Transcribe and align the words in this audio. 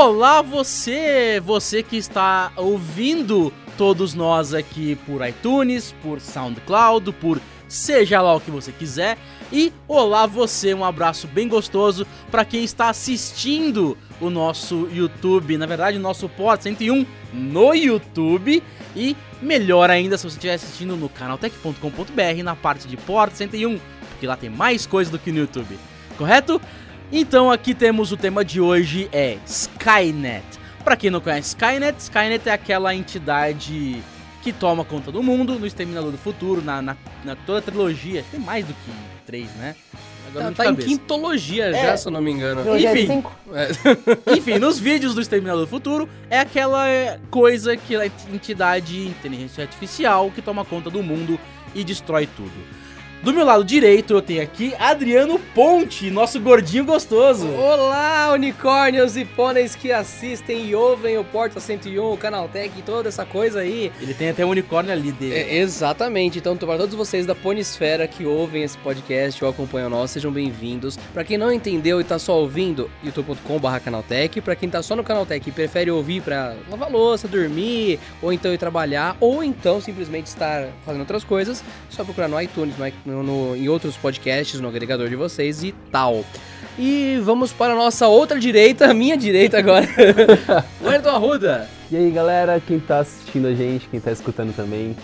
Olá 0.00 0.42
você, 0.42 1.42
você 1.44 1.82
que 1.82 1.96
está 1.96 2.52
ouvindo 2.54 3.52
todos 3.76 4.14
nós 4.14 4.54
aqui 4.54 4.94
por 5.04 5.26
iTunes, 5.26 5.92
por 6.00 6.20
SoundCloud, 6.20 7.10
por 7.14 7.40
seja 7.66 8.22
lá 8.22 8.32
o 8.36 8.40
que 8.40 8.48
você 8.48 8.70
quiser. 8.70 9.18
E 9.52 9.72
olá 9.88 10.24
você, 10.24 10.72
um 10.72 10.84
abraço 10.84 11.26
bem 11.26 11.48
gostoso 11.48 12.06
para 12.30 12.44
quem 12.44 12.62
está 12.62 12.90
assistindo 12.90 13.98
o 14.20 14.30
nosso 14.30 14.88
YouTube, 14.92 15.58
na 15.58 15.66
verdade 15.66 15.98
o 15.98 16.00
nosso 16.00 16.28
Port 16.28 16.62
101 16.62 17.04
no 17.32 17.74
YouTube 17.74 18.62
e 18.94 19.16
melhor 19.42 19.90
ainda 19.90 20.16
se 20.16 20.22
você 20.22 20.36
estiver 20.36 20.54
assistindo 20.54 20.96
no 20.96 21.08
canaltech.com.br 21.08 22.42
na 22.44 22.54
parte 22.54 22.86
de 22.86 22.96
Port 22.96 23.32
101, 23.32 23.80
porque 24.10 24.28
lá 24.28 24.36
tem 24.36 24.48
mais 24.48 24.86
coisa 24.86 25.10
do 25.10 25.18
que 25.18 25.32
no 25.32 25.40
YouTube. 25.40 25.76
Correto? 26.16 26.60
Então 27.10 27.50
aqui 27.50 27.74
temos 27.74 28.12
o 28.12 28.16
tema 28.16 28.44
de 28.44 28.60
hoje 28.60 29.08
é 29.12 29.38
Skynet. 29.46 30.44
Para 30.84 30.94
quem 30.94 31.10
não 31.10 31.20
conhece 31.20 31.48
Skynet, 31.48 31.98
Skynet 31.98 32.48
é 32.48 32.52
aquela 32.52 32.94
entidade 32.94 34.02
que 34.42 34.52
toma 34.52 34.84
conta 34.84 35.10
do 35.10 35.22
mundo 35.22 35.58
no 35.58 35.66
Exterminador 35.66 36.10
do 36.10 36.18
Futuro, 36.18 36.62
na, 36.62 36.82
na, 36.82 36.96
na 37.24 37.34
toda 37.34 37.60
a 37.60 37.62
trilogia. 37.62 38.22
Tem 38.30 38.38
mais 38.38 38.66
do 38.66 38.74
que 38.74 38.90
três, 39.24 39.50
né? 39.54 39.74
Agora 40.28 40.52
tá, 40.52 40.64
tá 40.64 40.70
em 40.70 40.76
quintologia 40.76 41.72
já, 41.72 41.96
se 41.96 42.06
eu 42.06 42.12
não 42.12 42.20
me 42.20 42.30
engano. 42.30 42.62
Enfim, 42.76 43.24
é. 43.54 44.36
enfim, 44.36 44.58
nos 44.58 44.78
vídeos 44.78 45.14
do 45.14 45.22
Exterminador 45.22 45.62
do 45.62 45.66
Futuro 45.66 46.06
é 46.28 46.38
aquela 46.38 46.84
coisa 47.30 47.74
que 47.74 47.96
a 47.96 48.04
entidade 48.06 49.06
inteligência 49.06 49.64
artificial 49.64 50.30
que 50.30 50.42
toma 50.42 50.62
conta 50.62 50.90
do 50.90 51.02
mundo 51.02 51.40
e 51.74 51.82
destrói 51.82 52.26
tudo. 52.26 52.52
Do 53.20 53.34
meu 53.34 53.44
lado 53.44 53.64
direito 53.64 54.14
eu 54.14 54.22
tenho 54.22 54.40
aqui 54.40 54.72
Adriano 54.78 55.40
Ponte, 55.52 56.08
nosso 56.08 56.38
gordinho 56.38 56.84
gostoso. 56.84 57.48
Olá, 57.48 58.32
unicórnios 58.32 59.16
e 59.16 59.24
pôneis 59.24 59.74
que 59.74 59.90
assistem 59.90 60.66
e 60.66 60.74
ouvem 60.74 61.18
o 61.18 61.24
Porta 61.24 61.58
101, 61.58 62.12
o 62.12 62.16
Canaltech 62.16 62.72
e 62.78 62.82
toda 62.82 63.08
essa 63.08 63.26
coisa 63.26 63.58
aí. 63.60 63.90
Ele 64.00 64.14
tem 64.14 64.30
até 64.30 64.46
um 64.46 64.50
unicórnio 64.50 64.92
ali 64.92 65.10
dele. 65.10 65.34
É, 65.34 65.56
exatamente. 65.56 66.38
Então, 66.38 66.56
para 66.56 66.78
todos 66.78 66.94
vocês 66.94 67.26
da 67.26 67.34
Ponisfera 67.34 68.06
que 68.06 68.24
ouvem 68.24 68.62
esse 68.62 68.78
podcast 68.78 69.42
ou 69.44 69.50
acompanham 69.50 69.90
nós, 69.90 70.12
sejam 70.12 70.30
bem-vindos. 70.30 70.96
Para 71.12 71.24
quem 71.24 71.36
não 71.36 71.52
entendeu 71.52 72.00
e 72.00 72.04
tá 72.04 72.20
só 72.20 72.38
ouvindo, 72.38 72.88
youtube.com.br 73.02 73.78
Canaltech. 73.84 74.40
Para 74.40 74.54
quem 74.54 74.70
tá 74.70 74.80
só 74.80 74.94
no 74.94 75.02
Canaltech 75.02 75.48
e 75.48 75.52
prefere 75.52 75.90
ouvir 75.90 76.22
para 76.22 76.54
lavar 76.70 76.88
louça, 76.88 77.26
dormir, 77.26 77.98
ou 78.22 78.32
então 78.32 78.54
ir 78.54 78.58
trabalhar, 78.58 79.16
ou 79.18 79.42
então 79.42 79.80
simplesmente 79.80 80.26
estar 80.26 80.68
fazendo 80.86 81.00
outras 81.00 81.24
coisas, 81.24 81.64
só 81.90 82.04
procurar 82.04 82.28
no 82.28 82.40
iTunes, 82.40 82.76
no 82.78 82.86
no, 83.08 83.22
no, 83.22 83.56
em 83.56 83.68
outros 83.68 83.96
podcasts, 83.96 84.60
no 84.60 84.68
agregador 84.68 85.08
de 85.08 85.16
vocês 85.16 85.62
e 85.62 85.72
tal. 85.90 86.24
E 86.78 87.20
vamos 87.24 87.52
para 87.52 87.72
a 87.72 87.76
nossa 87.76 88.06
outra 88.06 88.38
direita, 88.38 88.92
minha 88.94 89.16
direita 89.16 89.58
agora. 89.58 89.88
Wellington 90.82 91.08
Arruda. 91.08 91.68
E 91.90 91.96
aí 91.96 92.10
galera, 92.10 92.60
quem 92.64 92.78
tá 92.78 93.00
assistindo 93.00 93.48
a 93.48 93.54
gente, 93.54 93.88
quem 93.88 93.98
tá 93.98 94.12
escutando 94.12 94.54
também, 94.54 94.94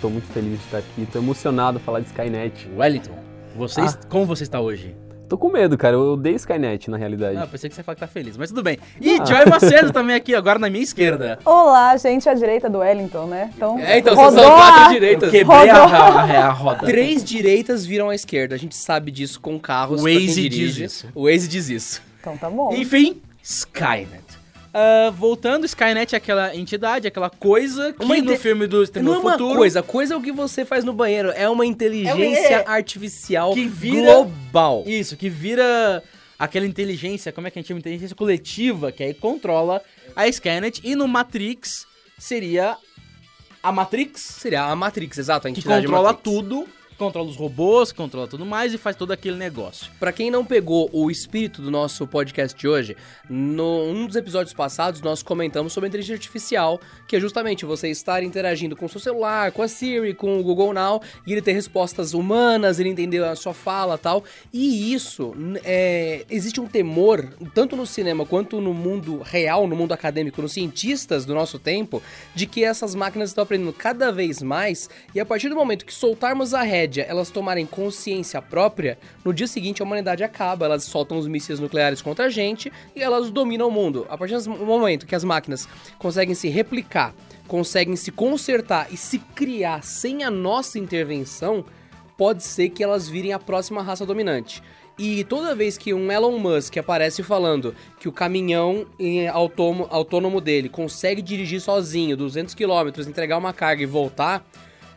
tô 0.00 0.10
muito 0.10 0.26
feliz 0.32 0.58
de 0.58 0.64
estar 0.64 0.78
aqui, 0.78 1.06
tô 1.10 1.18
emocionado 1.18 1.78
falar 1.78 2.00
de 2.00 2.06
Skynet. 2.06 2.68
Wellington, 2.76 3.16
vocês, 3.56 3.94
ah. 3.94 4.06
como 4.08 4.26
você 4.26 4.42
está 4.42 4.60
hoje? 4.60 4.94
Tô 5.32 5.38
com 5.38 5.48
medo, 5.48 5.78
cara. 5.78 5.96
Eu 5.96 6.12
odeio 6.12 6.36
Skynet, 6.36 6.90
na 6.90 6.98
realidade. 6.98 7.38
Ah, 7.38 7.46
pensei 7.46 7.70
que 7.70 7.74
você 7.74 7.80
ia 7.80 7.84
falar 7.84 7.94
que 7.94 8.00
tá 8.02 8.06
feliz, 8.06 8.36
mas 8.36 8.50
tudo 8.50 8.62
bem. 8.62 8.78
E 9.00 9.16
ah. 9.18 9.24
Joy 9.24 9.46
Macedo 9.46 9.90
também 9.90 10.14
aqui, 10.14 10.34
agora 10.34 10.58
na 10.58 10.68
minha 10.68 10.84
esquerda. 10.84 11.38
Olá, 11.42 11.96
gente, 11.96 12.28
à 12.28 12.34
direita 12.34 12.68
do 12.68 12.80
Wellington, 12.80 13.24
né? 13.28 13.50
Então, 13.56 13.78
é, 13.78 13.96
então 13.96 14.14
vocês 14.14 14.34
são 14.34 14.54
quatro 14.54 14.92
direitas. 14.92 15.22
Eu 15.22 15.30
quebrei 15.30 15.70
a, 15.70 15.76
a, 15.88 16.48
a, 16.48 16.50
roda. 16.50 16.84
Três 16.84 17.24
direitas 17.24 17.86
viram 17.86 18.10
à 18.10 18.14
esquerda. 18.14 18.54
A 18.54 18.58
gente 18.58 18.76
sabe 18.76 19.10
disso 19.10 19.40
com 19.40 19.58
carros. 19.58 20.02
O 20.02 20.04
Waze 20.04 20.50
diz 20.50 20.76
isso. 20.76 21.08
O 21.14 21.24
Waze 21.24 21.48
diz 21.48 21.70
isso. 21.70 22.02
Então 22.20 22.36
tá 22.36 22.50
bom. 22.50 22.74
Enfim, 22.74 23.22
Skynet. 23.42 24.21
Uh, 24.72 25.12
voltando, 25.12 25.66
Skynet 25.66 26.14
é 26.14 26.16
aquela 26.16 26.56
entidade, 26.56 27.06
aquela 27.06 27.28
coisa 27.28 27.92
que 27.92 28.02
uma 28.02 28.16
no 28.16 28.36
filme 28.38 28.66
do 28.66 28.82
Exterminador 28.82 29.22
Não 29.22 29.30
é 29.30 29.32
uma 29.32 29.38
Futuro... 29.38 29.58
coisa, 29.58 29.82
coisa 29.82 30.14
é 30.14 30.16
o 30.16 30.20
que 30.22 30.32
você 30.32 30.64
faz 30.64 30.82
no 30.82 30.94
banheiro. 30.94 31.30
É 31.30 31.46
uma 31.46 31.66
inteligência 31.66 32.56
é, 32.56 32.64
artificial 32.66 33.52
que 33.52 33.66
vira, 33.66 34.14
global. 34.14 34.82
Isso, 34.86 35.14
que 35.14 35.28
vira 35.28 36.02
aquela 36.38 36.64
inteligência, 36.64 37.30
como 37.32 37.46
é 37.46 37.50
que 37.50 37.58
a 37.58 37.60
gente 37.60 37.68
chama? 37.68 37.80
Inteligência 37.80 38.16
coletiva, 38.16 38.90
que 38.90 39.02
aí 39.02 39.12
controla 39.12 39.82
a 40.16 40.26
Skynet. 40.26 40.80
E 40.82 40.96
no 40.96 41.06
Matrix 41.06 41.86
seria 42.18 42.78
a 43.62 43.70
Matrix. 43.70 44.22
Seria 44.22 44.64
a 44.64 44.74
Matrix, 44.74 45.18
exato. 45.18 45.48
A 45.48 45.52
que 45.52 45.62
controla 45.62 46.14
tudo 46.14 46.66
controla 47.02 47.28
os 47.28 47.34
robôs, 47.36 47.90
controla 47.90 48.28
tudo 48.28 48.46
mais 48.46 48.72
e 48.72 48.78
faz 48.78 48.94
todo 48.94 49.10
aquele 49.10 49.36
negócio. 49.36 49.90
Para 49.98 50.12
quem 50.12 50.30
não 50.30 50.44
pegou 50.44 50.88
o 50.92 51.10
espírito 51.10 51.60
do 51.60 51.68
nosso 51.68 52.06
podcast 52.06 52.56
de 52.56 52.68
hoje, 52.68 52.96
no 53.28 53.82
um 53.90 54.06
dos 54.06 54.14
episódios 54.14 54.54
passados 54.54 55.00
nós 55.00 55.20
comentamos 55.20 55.72
sobre 55.72 55.86
a 55.86 55.88
inteligência 55.88 56.14
artificial, 56.14 56.80
que 57.08 57.16
é 57.16 57.20
justamente 57.20 57.64
você 57.64 57.88
estar 57.88 58.22
interagindo 58.22 58.76
com 58.76 58.86
o 58.86 58.88
seu 58.88 59.00
celular, 59.00 59.50
com 59.50 59.62
a 59.62 59.68
Siri, 59.68 60.14
com 60.14 60.38
o 60.38 60.44
Google 60.44 60.72
Now, 60.72 61.02
e 61.26 61.32
ele 61.32 61.42
ter 61.42 61.50
respostas 61.50 62.14
humanas, 62.14 62.78
ele 62.78 62.90
entender 62.90 63.24
a 63.24 63.34
sua 63.34 63.52
fala 63.52 63.98
tal. 63.98 64.22
E 64.52 64.94
isso, 64.94 65.34
é, 65.64 66.24
existe 66.30 66.60
um 66.60 66.68
temor, 66.68 67.28
tanto 67.52 67.74
no 67.74 67.84
cinema 67.84 68.24
quanto 68.24 68.60
no 68.60 68.72
mundo 68.72 69.22
real, 69.24 69.66
no 69.66 69.74
mundo 69.74 69.90
acadêmico, 69.90 70.40
nos 70.40 70.52
cientistas 70.52 71.24
do 71.24 71.34
nosso 71.34 71.58
tempo, 71.58 72.00
de 72.32 72.46
que 72.46 72.62
essas 72.62 72.94
máquinas 72.94 73.30
estão 73.30 73.42
aprendendo 73.42 73.72
cada 73.72 74.12
vez 74.12 74.40
mais, 74.40 74.88
e 75.12 75.18
a 75.18 75.26
partir 75.26 75.48
do 75.48 75.56
momento 75.56 75.84
que 75.84 75.92
soltarmos 75.92 76.54
a 76.54 76.62
rédea 76.62 76.91
média 76.92 77.06
elas 77.08 77.30
tomarem 77.30 77.64
consciência 77.64 78.42
própria, 78.42 78.98
no 79.24 79.32
dia 79.32 79.46
seguinte 79.46 79.80
a 79.80 79.84
humanidade 79.84 80.22
acaba, 80.22 80.66
elas 80.66 80.84
soltam 80.84 81.16
os 81.16 81.26
mísseis 81.26 81.58
nucleares 81.58 82.02
contra 82.02 82.26
a 82.26 82.28
gente 82.28 82.70
e 82.94 83.02
elas 83.02 83.30
dominam 83.30 83.68
o 83.68 83.70
mundo. 83.70 84.06
A 84.10 84.18
partir 84.18 84.38
do 84.38 84.50
momento 84.50 85.06
que 85.06 85.14
as 85.14 85.24
máquinas 85.24 85.66
conseguem 85.98 86.34
se 86.34 86.48
replicar, 86.48 87.14
conseguem 87.48 87.96
se 87.96 88.12
consertar 88.12 88.88
e 88.92 88.96
se 88.98 89.18
criar 89.18 89.82
sem 89.82 90.22
a 90.22 90.30
nossa 90.30 90.78
intervenção, 90.78 91.64
pode 92.16 92.44
ser 92.44 92.68
que 92.68 92.84
elas 92.84 93.08
virem 93.08 93.32
a 93.32 93.38
próxima 93.38 93.82
raça 93.82 94.04
dominante. 94.04 94.62
E 94.98 95.24
toda 95.24 95.54
vez 95.54 95.78
que 95.78 95.94
um 95.94 96.12
Elon 96.12 96.38
Musk 96.38 96.76
aparece 96.76 97.22
falando 97.22 97.74
que 97.98 98.08
o 98.08 98.12
caminhão 98.12 98.86
autônomo 99.88 100.38
dele 100.38 100.68
consegue 100.68 101.22
dirigir 101.22 101.62
sozinho 101.62 102.14
200 102.18 102.54
km, 102.54 103.00
entregar 103.08 103.38
uma 103.38 103.54
carga 103.54 103.82
e 103.82 103.86
voltar, 103.86 104.46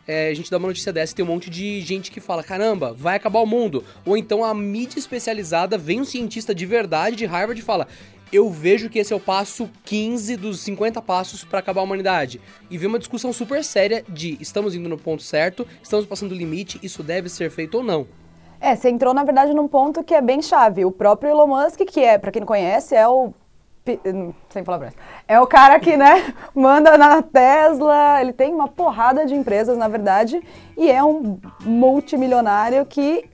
é, 0.08 0.30
a 0.30 0.34
gente 0.34 0.52
dá 0.52 0.58
uma 0.58 0.68
notícia 0.68 0.94
dessa 0.94 1.14
e 1.14 1.16
tem 1.16 1.26
um 1.26 1.28
monte 1.28 1.50
de 1.50 1.82
gente 1.82 2.12
que 2.12 2.20
fala: 2.20 2.44
caramba, 2.44 2.94
vai 2.94 3.16
acabar 3.16 3.40
o 3.40 3.46
mundo. 3.46 3.84
Ou 4.06 4.16
então 4.16 4.44
a 4.44 4.54
mídia 4.54 5.00
especializada 5.00 5.78
vem 5.78 6.02
um 6.02 6.06
cientista 6.06 6.54
de 6.54 6.66
verdade 6.66 7.16
de 7.16 7.26
Harvard 7.26 7.60
e 7.60 7.64
fala: 7.64 7.88
eu 8.32 8.50
vejo 8.50 8.90
que 8.90 9.00
esse 9.00 9.14
é 9.14 9.16
o 9.16 9.20
passo 9.20 9.70
15 9.86 10.36
dos 10.36 10.60
50 10.62 11.02
passos 11.02 11.44
para 11.44 11.60
acabar 11.60 11.82
a 11.82 11.84
humanidade. 11.84 12.42
E 12.70 12.78
vem 12.78 12.88
uma 12.88 13.00
discussão 13.00 13.32
super 13.32 13.64
séria 13.64 14.04
de 14.08 14.38
estamos 14.40 14.76
indo 14.76 14.90
no 14.90 14.98
ponto 14.98 15.24
certo, 15.24 15.66
estamos 15.82 16.06
passando 16.06 16.32
o 16.32 16.36
limite, 16.36 16.80
isso 16.84 17.02
deve 17.02 17.30
ser 17.30 17.50
feito 17.50 17.78
ou 17.78 17.84
não. 17.84 18.08
É, 18.60 18.76
você 18.76 18.90
entrou 18.90 19.14
na 19.14 19.24
verdade 19.24 19.54
num 19.54 19.68
ponto 19.68 20.04
que 20.04 20.14
é 20.14 20.22
bem 20.22 20.42
chave. 20.42 20.86
O 20.86 20.92
próprio 20.92 21.30
Elon 21.30 21.48
Musk, 21.48 21.82
que 21.82 22.00
é, 22.00 22.18
para 22.18 22.32
quem 22.32 22.40
não 22.40 22.48
conhece, 22.48 22.96
é 22.96 23.08
o 23.08 23.34
sem 24.50 24.64
palavras. 24.64 24.94
É 25.28 25.40
o 25.40 25.46
cara 25.46 25.80
que, 25.80 25.96
né, 25.96 26.34
manda 26.54 26.98
na 26.98 27.22
Tesla, 27.22 28.20
ele 28.22 28.34
tem 28.34 28.54
uma 28.54 28.68
porrada 28.68 29.26
de 29.26 29.36
empresas, 29.36 29.78
na 29.78 29.88
verdade, 29.88 30.42
e 30.76 30.90
é 30.90 31.04
um 31.04 31.40
multimilionário 31.62 32.86
que, 32.86 33.26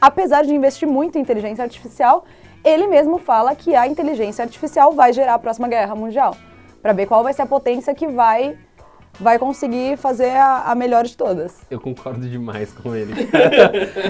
apesar 0.00 0.42
de 0.42 0.54
investir 0.54 0.88
muito 0.88 1.16
em 1.16 1.20
inteligência 1.20 1.62
artificial, 1.62 2.24
ele 2.64 2.86
mesmo 2.86 3.18
fala 3.18 3.54
que 3.54 3.74
a 3.74 3.86
inteligência 3.86 4.42
artificial 4.42 4.92
vai 4.92 5.12
gerar 5.12 5.34
a 5.34 5.38
próxima 5.38 5.68
guerra 5.68 5.94
mundial, 5.94 6.36
para 6.82 6.92
ver 6.92 7.06
qual 7.06 7.22
vai 7.22 7.32
ser 7.32 7.42
a 7.42 7.46
potência 7.46 7.94
que 7.94 8.08
vai 8.08 8.58
vai 9.18 9.38
conseguir 9.38 9.98
fazer 9.98 10.30
a, 10.30 10.70
a 10.70 10.74
melhor 10.74 11.04
de 11.04 11.16
todas. 11.16 11.58
Eu 11.70 11.80
concordo 11.80 12.28
demais 12.28 12.72
com 12.72 12.94
ele. 12.94 13.12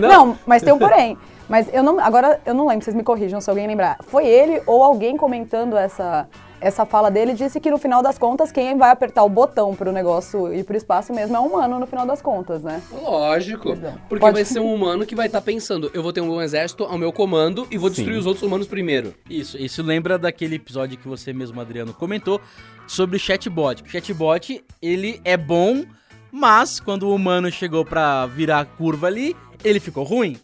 não. 0.01 0.09
não, 0.29 0.39
mas 0.47 0.63
tem 0.63 0.73
um 0.73 0.79
porém. 0.79 1.19
Mas 1.51 1.69
eu 1.75 1.83
não, 1.83 1.99
agora 1.99 2.41
eu 2.47 2.55
não 2.55 2.69
lembro, 2.69 2.85
vocês 2.85 2.95
me 2.95 3.03
corrijam 3.03 3.41
se 3.41 3.51
alguém 3.51 3.67
lembrar. 3.67 3.99
Foi 4.05 4.25
ele 4.25 4.63
ou 4.69 4.85
alguém 4.85 5.17
comentando 5.17 5.77
essa 5.77 6.29
essa 6.61 6.85
fala 6.85 7.11
dele 7.11 7.33
disse 7.33 7.59
que 7.59 7.71
no 7.71 7.79
final 7.79 8.03
das 8.03 8.19
contas 8.19 8.53
quem 8.53 8.77
vai 8.77 8.91
apertar 8.91 9.25
o 9.25 9.31
botão 9.31 9.75
para 9.75 9.89
o 9.89 9.93
negócio 9.93 10.53
ir 10.53 10.63
para 10.63 10.75
o 10.75 10.77
espaço 10.77 11.11
mesmo 11.11 11.35
é 11.35 11.41
um 11.41 11.47
humano 11.47 11.81
no 11.81 11.87
final 11.87 12.07
das 12.07 12.21
contas, 12.21 12.63
né? 12.63 12.83
Lógico. 12.93 13.75
Porque 14.09 14.21
Pode... 14.21 14.35
vai 14.35 14.45
ser 14.45 14.61
um 14.61 14.73
humano 14.73 15.07
que 15.07 15.15
vai 15.15 15.27
estar 15.27 15.41
tá 15.41 15.45
pensando, 15.45 15.91
eu 15.95 16.03
vou 16.03 16.13
ter 16.13 16.21
um 16.21 16.41
exército 16.41 16.85
ao 16.85 16.99
meu 16.99 17.13
comando 17.13 17.67
e 17.71 17.79
vou 17.79 17.89
destruir 17.89 18.13
Sim. 18.13 18.21
os 18.21 18.27
outros 18.27 18.45
humanos 18.47 18.67
primeiro. 18.67 19.15
Isso, 19.29 19.57
isso 19.57 19.83
lembra 19.83 20.19
daquele 20.19 20.57
episódio 20.57 20.99
que 20.99 21.09
você 21.09 21.33
mesmo, 21.33 21.59
Adriano, 21.61 21.95
comentou 21.95 22.41
sobre 22.87 23.17
o 23.17 23.19
chatbot. 23.19 23.83
O 23.83 23.89
chatbot, 23.89 24.63
ele 24.83 25.19
é 25.25 25.39
bom, 25.39 25.83
mas 26.31 26.79
quando 26.79 27.05
o 27.05 27.15
humano 27.15 27.51
chegou 27.51 27.87
para 27.87 28.27
virar 28.27 28.61
a 28.61 28.65
curva 28.67 29.07
ali, 29.07 29.35
ele 29.65 29.81
ficou 29.81 30.05
ruim. 30.05 30.37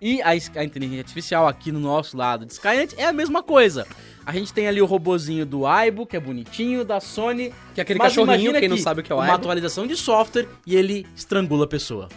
E 0.00 0.20
a, 0.20 0.28
a, 0.28 0.64
inteligência 0.64 1.00
artificial 1.00 1.48
aqui 1.48 1.72
no 1.72 1.80
nosso 1.80 2.18
lado 2.18 2.44
de 2.44 2.52
Skynet 2.52 2.94
é 2.98 3.06
a 3.06 3.12
mesma 3.14 3.42
coisa. 3.42 3.86
A 4.26 4.32
gente 4.32 4.52
tem 4.52 4.68
ali 4.68 4.82
o 4.82 4.84
robozinho 4.84 5.46
do 5.46 5.66
Aibo, 5.66 6.04
que 6.04 6.14
é 6.14 6.20
bonitinho, 6.20 6.84
da 6.84 7.00
Sony. 7.00 7.50
Que 7.74 7.80
é 7.80 7.82
aquele 7.82 7.98
cachorrinho, 7.98 8.52
quem 8.52 8.68
não 8.68 8.76
sabe 8.76 9.00
o 9.00 9.02
que 9.02 9.10
é 9.10 9.14
o 9.14 9.18
Aibo. 9.18 9.32
Uma 9.32 9.38
atualização 9.38 9.86
de 9.86 9.96
software 9.96 10.46
e 10.66 10.76
ele 10.76 11.06
estrangula 11.16 11.64
a 11.64 11.66
pessoa. 11.66 12.10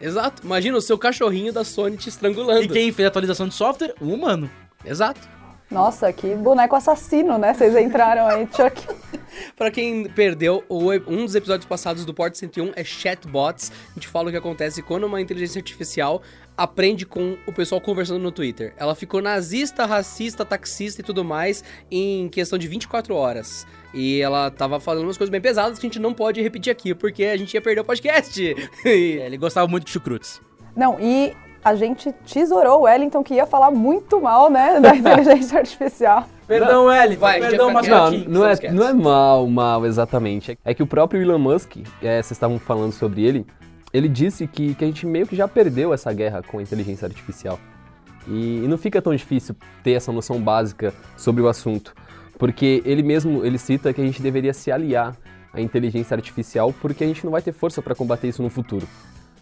Exato. 0.00 0.42
Imagina 0.46 0.78
o 0.78 0.80
seu 0.80 0.96
cachorrinho 0.96 1.52
da 1.52 1.62
Sony 1.62 1.98
te 1.98 2.08
estrangulando. 2.08 2.62
E 2.62 2.68
quem 2.68 2.90
fez 2.90 3.04
a 3.04 3.08
atualização 3.08 3.46
de 3.46 3.54
software? 3.54 3.94
O 4.00 4.06
humano. 4.06 4.50
Exato. 4.82 5.28
Nossa, 5.70 6.12
que 6.12 6.34
boneco 6.34 6.76
assassino, 6.76 7.36
né? 7.38 7.52
Vocês 7.52 7.74
entraram 7.76 8.26
aí, 8.26 8.46
Chuck. 8.54 8.86
Pra 9.56 9.70
quem 9.70 10.04
perdeu, 10.08 10.64
um 10.70 11.24
dos 11.24 11.34
episódios 11.34 11.66
passados 11.66 12.04
do 12.06 12.14
Porto 12.14 12.38
101 12.38 12.72
é 12.76 12.82
chatbots. 12.84 13.70
A 13.90 13.94
gente 13.94 14.08
fala 14.08 14.28
o 14.28 14.30
que 14.30 14.36
acontece 14.38 14.80
quando 14.80 15.04
uma 15.04 15.20
inteligência 15.20 15.58
artificial 15.58 16.22
aprende 16.56 17.04
com 17.04 17.36
o 17.46 17.52
pessoal 17.52 17.80
conversando 17.80 18.20
no 18.20 18.32
Twitter. 18.32 18.72
Ela 18.78 18.94
ficou 18.94 19.20
nazista, 19.20 19.84
racista, 19.84 20.42
taxista 20.44 21.02
e 21.02 21.04
tudo 21.04 21.22
mais 21.24 21.62
em 21.90 22.28
questão 22.28 22.58
de 22.58 22.66
24 22.66 23.14
horas. 23.14 23.66
E 23.92 24.20
ela 24.22 24.50
tava 24.50 24.80
falando 24.80 25.04
umas 25.04 25.18
coisas 25.18 25.30
bem 25.30 25.40
pesadas 25.40 25.78
que 25.78 25.86
a 25.86 25.88
gente 25.88 25.98
não 25.98 26.14
pode 26.14 26.40
repetir 26.40 26.70
aqui, 26.70 26.94
porque 26.94 27.24
a 27.24 27.36
gente 27.36 27.52
ia 27.52 27.60
perder 27.60 27.80
o 27.80 27.84
podcast. 27.84 28.40
E- 28.86 29.18
É, 29.18 29.26
ele 29.26 29.36
gostava 29.36 29.66
muito 29.68 29.84
de 29.84 29.90
chucrutes. 29.90 30.40
Não, 30.74 30.98
e 31.00 31.34
a 31.66 31.74
gente 31.74 32.12
tesourou 32.32 32.78
o 32.78 32.82
Wellington, 32.82 33.24
que 33.24 33.34
ia 33.34 33.44
falar 33.44 33.72
muito 33.72 34.20
mal, 34.20 34.48
né, 34.48 34.78
da 34.78 34.94
inteligência 34.94 35.58
artificial. 35.58 36.24
Perdão, 36.46 36.84
Wellington. 36.84 37.20
Vai, 37.20 37.40
perdão, 37.40 37.72
mas 37.72 37.88
Não, 37.88 37.96
Não, 37.98 38.06
aqui, 38.06 38.28
não 38.28 38.46
é, 38.46 38.72
não 38.72 38.88
é 38.88 38.92
mal, 38.92 39.46
mal 39.48 39.84
exatamente. 39.84 40.56
É 40.64 40.72
que 40.72 40.80
o 40.80 40.86
próprio 40.86 41.20
Elon 41.20 41.40
Musk, 41.40 41.78
é, 42.00 42.22
vocês 42.22 42.30
estavam 42.30 42.56
falando 42.60 42.92
sobre 42.92 43.24
ele, 43.24 43.44
ele 43.92 44.08
disse 44.08 44.46
que, 44.46 44.76
que 44.76 44.84
a 44.84 44.86
gente 44.86 45.04
meio 45.04 45.26
que 45.26 45.34
já 45.34 45.48
perdeu 45.48 45.92
essa 45.92 46.12
guerra 46.12 46.40
com 46.40 46.58
a 46.58 46.62
inteligência 46.62 47.04
artificial. 47.04 47.58
E, 48.28 48.62
e 48.64 48.68
não 48.68 48.78
fica 48.78 49.02
tão 49.02 49.12
difícil 49.12 49.56
ter 49.82 49.92
essa 49.94 50.12
noção 50.12 50.40
básica 50.40 50.94
sobre 51.16 51.42
o 51.42 51.48
assunto. 51.48 51.92
Porque 52.38 52.80
ele 52.84 53.02
mesmo, 53.02 53.44
ele 53.44 53.58
cita 53.58 53.92
que 53.92 54.00
a 54.00 54.04
gente 54.04 54.22
deveria 54.22 54.54
se 54.54 54.70
aliar 54.70 55.16
à 55.52 55.60
inteligência 55.60 56.14
artificial 56.14 56.72
porque 56.80 57.02
a 57.02 57.06
gente 57.08 57.24
não 57.24 57.32
vai 57.32 57.42
ter 57.42 57.50
força 57.52 57.82
para 57.82 57.94
combater 57.94 58.28
isso 58.28 58.40
no 58.42 58.50
futuro. 58.50 58.86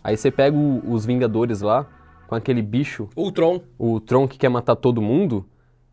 Aí 0.02 0.16
você 0.16 0.30
pega 0.30 0.56
o- 0.56 0.80
os 0.90 1.04
Vingadores 1.04 1.60
lá, 1.60 1.86
com 2.26 2.34
aquele 2.34 2.62
bicho 2.62 3.08
Ultron. 3.16 3.60
o 3.78 4.00
Tron 4.00 4.26
que 4.28 4.38
quer 4.38 4.48
matar 4.48 4.76
todo 4.76 5.00
mundo 5.02 5.44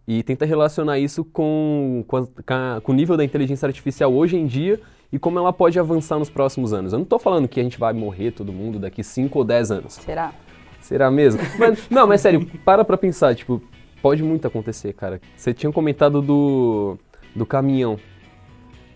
e 0.08 0.24
tenta 0.24 0.46
relacionar 0.46 0.98
isso 1.00 1.24
com, 1.24 2.04
com, 2.08 2.18
a- 2.18 2.26
com 2.28 2.54
a- 2.54 2.82
com 2.82 2.92
o 2.92 2.96
nível 2.96 3.16
da 3.18 3.24
inteligência 3.24 3.66
artificial 3.68 4.14
hoje 4.14 4.36
em 4.38 4.46
dia 4.46 4.80
e 5.12 5.20
como 5.20 5.38
ela 5.38 5.52
pode 5.54 5.78
avançar 5.78 6.18
nos 6.18 6.30
próximos 6.30 6.74
anos. 6.74 6.94
Eu 6.94 7.00
não 7.00 7.06
tô 7.06 7.20
falando 7.20 7.48
que 7.48 7.60
a 7.60 7.64
gente 7.64 7.78
vai 7.80 7.94
morrer 7.94 8.32
todo 8.32 8.52
mundo 8.52 8.80
daqui 8.80 9.04
5 9.04 9.38
ou 9.40 9.46
10 9.46 9.72
anos. 9.72 9.94
Será? 9.96 10.34
Será 10.80 11.12
mesmo? 11.12 11.42
Mas, 11.60 11.88
não, 11.90 12.08
mas 12.08 12.22
sério, 12.22 12.46
para 12.66 12.84
pra 12.84 12.98
pensar, 12.98 13.36
tipo, 13.36 13.62
pode 14.02 14.24
muito 14.24 14.48
acontecer, 14.48 14.94
cara. 14.94 15.22
Você 15.36 15.54
tinha 15.54 15.72
comentado 15.72 16.22
do, 16.24 16.98
do 17.36 17.46
caminhão. 17.46 17.98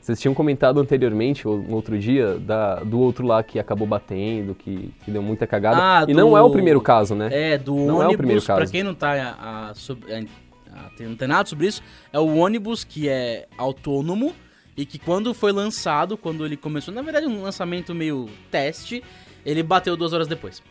Vocês 0.06 0.20
tinham 0.22 0.36
comentado 0.36 0.80
anteriormente, 0.80 1.48
ou 1.48 1.58
um 1.58 1.74
outro 1.74 1.98
dia, 1.98 2.38
da, 2.38 2.76
do 2.76 3.00
outro 3.00 3.26
lá 3.26 3.42
que 3.42 3.58
acabou 3.58 3.88
batendo, 3.88 4.54
que, 4.54 4.94
que 5.04 5.10
deu 5.10 5.20
muita 5.24 5.48
cagada. 5.48 5.78
Ah, 5.82 6.04
e 6.04 6.14
do- 6.14 6.20
não 6.20 6.38
é 6.38 6.42
o 6.44 6.52
primeiro 6.52 6.80
caso, 6.80 7.16
né? 7.16 7.28
É, 7.32 7.58
do 7.58 7.74
Não 7.76 8.04
é 8.04 8.08
o 8.08 8.10
primeiro 8.10 8.24
ônibus, 8.40 8.46
pra 8.46 8.58
caso. 8.58 8.72
quem 8.72 8.84
não 8.84 8.94
tá 8.94 9.14
a, 9.14 9.30
a, 9.32 9.70
a- 9.72 9.72
a- 9.72 10.90
tem- 10.96 11.08
não 11.08 11.16
tem 11.16 11.28
nada 11.28 11.50
sobre 11.50 11.66
isso, 11.66 11.82
é 12.14 12.20
o 12.20 12.36
ônibus 12.36 12.84
que 12.84 13.10
é 13.10 13.48
autônomo 13.58 14.32
e 14.78 14.86
que 14.86 15.00
quando 15.00 15.34
foi 15.34 15.52
lançado, 15.52 16.16
quando 16.16 16.46
ele 16.46 16.56
começou, 16.56 16.94
na 16.94 17.02
verdade 17.02 17.26
um 17.26 17.42
lançamento 17.42 17.96
meio 17.96 18.30
teste, 18.52 19.04
ele 19.44 19.64
bateu 19.64 19.98
duas 19.98 20.14
horas 20.14 20.28
depois. 20.28 20.62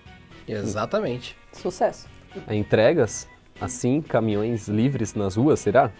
Exatamente. 0.46 1.36
Sucesso. 1.52 2.06
É, 2.46 2.54
entregas, 2.54 3.28
assim, 3.60 4.00
caminhões 4.00 4.68
livres 4.68 5.12
nas 5.14 5.34
ruas, 5.36 5.58
será? 5.58 5.90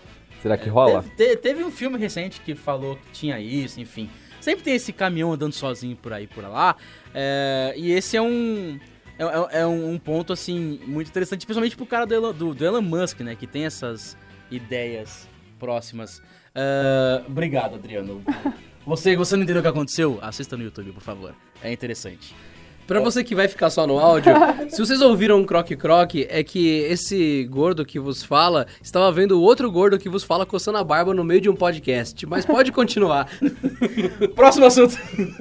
Será 0.44 0.56
que 0.56 0.68
rola? 0.68 1.02
Teve, 1.16 1.34
te- 1.34 1.36
teve 1.42 1.64
um 1.64 1.70
filme 1.72 1.98
recente 1.98 2.40
que 2.40 2.54
falou 2.54 2.96
que 2.96 3.10
tinha 3.12 3.40
isso, 3.40 3.80
enfim. 3.80 4.08
Sempre 4.40 4.62
tem 4.62 4.74
esse 4.74 4.92
caminhão 4.92 5.32
andando 5.32 5.52
sozinho 5.54 5.96
por 5.96 6.12
aí 6.12 6.26
por 6.26 6.44
lá. 6.44 6.76
é, 7.14 7.72
e 7.76 7.90
esse 7.92 8.16
é 8.16 8.22
um. 8.22 8.78
É, 9.18 9.24
é- 9.24 9.60
é 9.62 9.66
um 9.66 9.92
um 9.92 9.98
ponto, 9.98 10.32
assim, 10.32 10.78
muito 10.86 11.08
interessante, 11.08 11.46
principalmente 11.46 11.76
pro 11.76 11.86
cara 11.86 12.04
do 12.04 12.14
Elon, 12.14 12.32
do- 12.32 12.54
do 12.54 12.64
Elon 12.64 12.82
Musk, 12.82 13.20
né? 13.20 13.34
Que 13.34 13.46
tem 13.46 13.64
essas 13.64 14.16
ideias 14.50 15.26
próximas. 15.58 16.22
É, 16.54 17.22
obrigado, 17.26 17.74
Adriano. 17.76 18.22
Você, 18.86 19.16
você 19.16 19.34
não 19.34 19.44
entendeu 19.44 19.60
o 19.60 19.62
que 19.62 19.68
aconteceu? 19.70 20.18
Assista 20.20 20.58
no 20.58 20.62
YouTube, 20.62 20.92
por 20.92 21.00
favor. 21.00 21.34
É 21.62 21.72
interessante. 21.72 22.34
Pra 22.86 23.00
você 23.00 23.24
que 23.24 23.34
vai 23.34 23.48
ficar 23.48 23.70
só 23.70 23.86
no 23.86 23.98
áudio, 23.98 24.32
se 24.68 24.78
vocês 24.78 25.00
ouviram 25.00 25.38
um 25.38 25.44
croque-croque, 25.44 26.26
é 26.28 26.42
que 26.42 26.80
esse 26.80 27.48
gordo 27.50 27.84
que 27.84 27.98
vos 27.98 28.22
fala 28.22 28.66
estava 28.82 29.10
vendo 29.10 29.38
o 29.38 29.42
outro 29.42 29.70
gordo 29.70 29.98
que 29.98 30.08
vos 30.08 30.22
fala 30.22 30.44
coçando 30.44 30.78
a 30.78 30.84
barba 30.84 31.14
no 31.14 31.24
meio 31.24 31.40
de 31.40 31.48
um 31.48 31.56
podcast. 31.56 32.26
Mas 32.26 32.44
pode 32.44 32.72
continuar. 32.72 33.28
Próximo 34.34 34.66
assunto. 34.66 34.98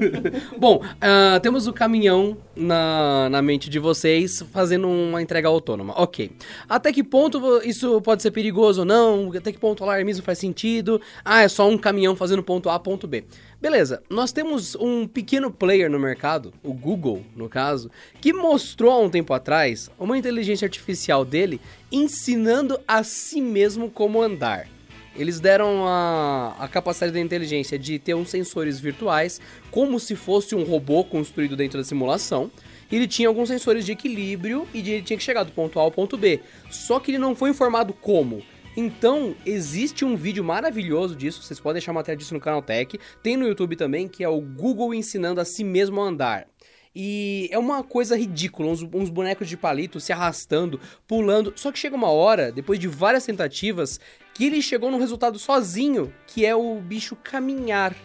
Bom, 0.58 0.82
ah, 1.02 1.40
temos 1.42 1.68
o 1.68 1.74
caminhão 1.74 2.38
na, 2.56 3.30
na 3.30 3.42
mente 3.42 3.70
de 3.70 3.80
vocês 3.80 4.44
fazendo 4.54 4.88
uma 4.88 5.22
entrega 5.22 5.48
autônoma. 5.48 5.94
Ok. 5.98 6.32
Até 6.70 6.92
que 6.94 7.04
ponto 7.04 7.62
isso 7.64 8.00
pode 8.02 8.22
ser 8.22 8.32
perigoso 8.32 8.82
ou 8.82 8.86
não? 8.86 9.32
Até 9.36 9.52
que 9.52 9.60
ponto 9.60 9.82
o 9.82 9.84
alarmismo 9.84 10.24
faz 10.24 10.38
sentido? 10.38 11.02
Ah, 11.26 11.42
é 11.42 11.48
só 11.48 11.68
um 11.68 11.78
caminhão 11.78 12.16
fazendo 12.16 12.42
ponto 12.42 12.70
A, 12.70 12.80
ponto 12.80 13.08
B. 13.08 13.26
Beleza, 13.64 14.04
nós 14.10 14.34
temos 14.34 14.76
um 14.76 15.08
pequeno 15.08 15.50
player 15.50 15.90
no 15.90 15.98
mercado, 15.98 16.54
o 16.62 16.74
Google, 16.74 17.24
no 17.34 17.48
caso, 17.48 17.90
que 18.20 18.34
mostrou 18.34 18.92
há 18.92 19.00
um 19.00 19.10
tempo 19.10 19.34
atrás 19.34 19.90
uma 19.98 20.18
inteligência 20.18 20.66
artificial 20.66 21.24
dele 21.24 21.62
ensinando 21.90 22.78
a 22.86 23.04
si 23.04 23.40
mesmo 23.40 23.90
como 23.90 24.22
andar. 24.22 24.68
Eles 25.16 25.40
deram 25.40 25.88
a, 25.88 26.58
a 26.60 26.68
capacidade 26.68 27.14
da 27.14 27.22
inteligência 27.22 27.80
de 27.80 27.98
ter 27.98 28.14
uns 28.14 28.30
sensores 28.30 28.82
virtuais, 28.82 29.40
como 29.72 29.98
se 29.98 30.14
fosse 30.14 30.54
um 30.54 30.64
robô 30.66 31.06
construído 31.06 31.56
dentro 31.56 31.78
da 31.78 31.86
simulação. 31.86 32.52
Ele 32.92 33.08
tinha 33.08 33.30
alguns 33.30 33.48
sensores 33.48 33.86
de 33.86 33.94
equilíbrio 33.94 34.68
e 34.74 34.82
de, 34.82 34.92
ele 34.92 35.04
tinha 35.04 35.16
que 35.16 35.24
chegar 35.24 35.44
do 35.44 35.54
ponto 35.54 35.80
A 35.80 35.84
ao 35.84 35.90
ponto 35.90 36.18
B. 36.18 36.42
Só 36.70 37.00
que 37.00 37.12
ele 37.12 37.18
não 37.18 37.34
foi 37.34 37.52
informado 37.52 37.94
como. 37.94 38.44
Então, 38.76 39.36
existe 39.46 40.04
um 40.04 40.16
vídeo 40.16 40.44
maravilhoso 40.44 41.16
disso, 41.16 41.44
vocês 41.44 41.60
podem 41.60 41.76
deixar 41.76 41.94
matéria 41.94 42.18
disso 42.18 42.34
no 42.34 42.40
canal 42.40 42.62
Tech. 42.62 43.00
Tem 43.22 43.38
no 43.38 43.48
YouTube 43.48 43.76
também, 43.76 44.08
que 44.08 44.24
é 44.24 44.28
o 44.30 44.42
Google 44.42 44.96
ensinando 44.96 45.40
a 45.40 45.46
si 45.46 45.64
mesmo 45.64 46.02
a 46.02 46.06
andar. 46.06 46.48
E 46.96 47.50
é 47.52 47.58
uma 47.58 47.84
coisa 47.84 48.18
ridícula, 48.18 48.70
uns, 48.70 48.82
uns 48.82 49.10
bonecos 49.10 49.48
de 49.48 49.58
palito 49.58 50.00
se 50.00 50.12
arrastando, 50.12 50.80
pulando. 51.08 51.54
Só 51.56 51.72
que 51.72 51.78
chega 51.78 51.96
uma 51.96 52.10
hora, 52.10 52.52
depois 52.52 52.80
de 52.80 52.88
várias 52.88 53.26
tentativas, 53.26 54.00
que 54.34 54.46
ele 54.46 54.62
chegou 54.62 54.90
num 54.90 55.00
resultado 55.00 55.38
sozinho, 55.38 56.12
que 56.26 56.44
é 56.44 56.56
o 56.56 56.80
bicho 56.82 57.16
caminhar 57.16 57.96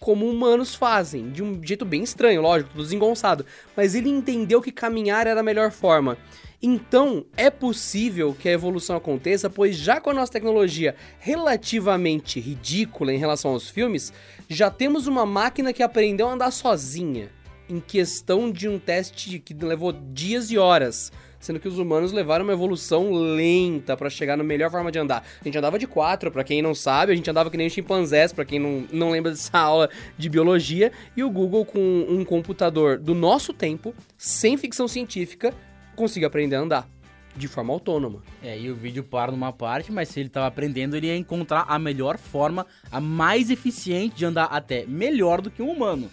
como 0.00 0.28
humanos 0.28 0.74
fazem, 0.74 1.30
de 1.30 1.42
um 1.42 1.62
jeito 1.62 1.84
bem 1.84 2.02
estranho, 2.02 2.42
lógico, 2.42 2.70
tudo 2.70 2.82
desengonçado. 2.82 3.46
Mas 3.74 3.94
ele 3.94 4.10
entendeu 4.10 4.60
que 4.60 4.70
caminhar 4.70 5.26
era 5.26 5.40
a 5.40 5.42
melhor 5.42 5.70
forma. 5.70 6.18
Então, 6.66 7.26
é 7.36 7.50
possível 7.50 8.34
que 8.34 8.48
a 8.48 8.52
evolução 8.52 8.96
aconteça, 8.96 9.50
pois 9.50 9.76
já 9.76 10.00
com 10.00 10.08
a 10.08 10.14
nossa 10.14 10.32
tecnologia 10.32 10.94
relativamente 11.18 12.40
ridícula 12.40 13.12
em 13.12 13.18
relação 13.18 13.50
aos 13.50 13.68
filmes, 13.68 14.14
já 14.48 14.70
temos 14.70 15.06
uma 15.06 15.26
máquina 15.26 15.74
que 15.74 15.82
aprendeu 15.82 16.26
a 16.26 16.32
andar 16.32 16.50
sozinha, 16.50 17.28
em 17.68 17.78
questão 17.80 18.50
de 18.50 18.66
um 18.66 18.78
teste 18.78 19.38
que 19.38 19.52
levou 19.52 19.92
dias 19.92 20.50
e 20.50 20.56
horas. 20.56 21.12
Sendo 21.38 21.60
que 21.60 21.68
os 21.68 21.78
humanos 21.78 22.12
levaram 22.12 22.46
uma 22.46 22.54
evolução 22.54 23.12
lenta 23.12 23.94
pra 23.94 24.08
chegar 24.08 24.34
na 24.34 24.42
melhor 24.42 24.70
forma 24.70 24.90
de 24.90 24.98
andar. 24.98 25.22
A 25.42 25.44
gente 25.44 25.58
andava 25.58 25.78
de 25.78 25.86
quatro, 25.86 26.30
pra 26.30 26.42
quem 26.42 26.62
não 26.62 26.74
sabe, 26.74 27.12
a 27.12 27.14
gente 27.14 27.28
andava 27.28 27.50
que 27.50 27.58
nem 27.58 27.66
os 27.66 27.74
chimpanzés, 27.74 28.32
pra 28.32 28.46
quem 28.46 28.58
não, 28.58 28.86
não 28.90 29.10
lembra 29.10 29.32
dessa 29.32 29.50
aula 29.60 29.90
de 30.16 30.30
biologia. 30.30 30.90
E 31.14 31.22
o 31.22 31.28
Google, 31.28 31.66
com 31.66 32.06
um 32.08 32.24
computador 32.24 32.98
do 32.98 33.14
nosso 33.14 33.52
tempo, 33.52 33.94
sem 34.16 34.56
ficção 34.56 34.88
científica, 34.88 35.52
conseguiu 35.94 36.28
aprender 36.28 36.56
a 36.56 36.60
andar 36.60 36.88
de 37.36 37.48
forma 37.48 37.72
autônoma. 37.72 38.22
É, 38.42 38.58
e 38.58 38.70
o 38.70 38.74
vídeo 38.76 39.02
para 39.02 39.32
numa 39.32 39.52
parte, 39.52 39.90
mas 39.90 40.08
se 40.08 40.20
ele 40.20 40.28
tava 40.28 40.46
aprendendo, 40.46 40.96
ele 40.96 41.08
ia 41.08 41.16
encontrar 41.16 41.64
a 41.68 41.78
melhor 41.78 42.16
forma, 42.18 42.66
a 42.92 43.00
mais 43.00 43.50
eficiente 43.50 44.14
de 44.16 44.24
andar 44.24 44.44
até 44.44 44.86
melhor 44.86 45.40
do 45.40 45.50
que 45.50 45.62
um 45.62 45.70
humano. 45.70 46.10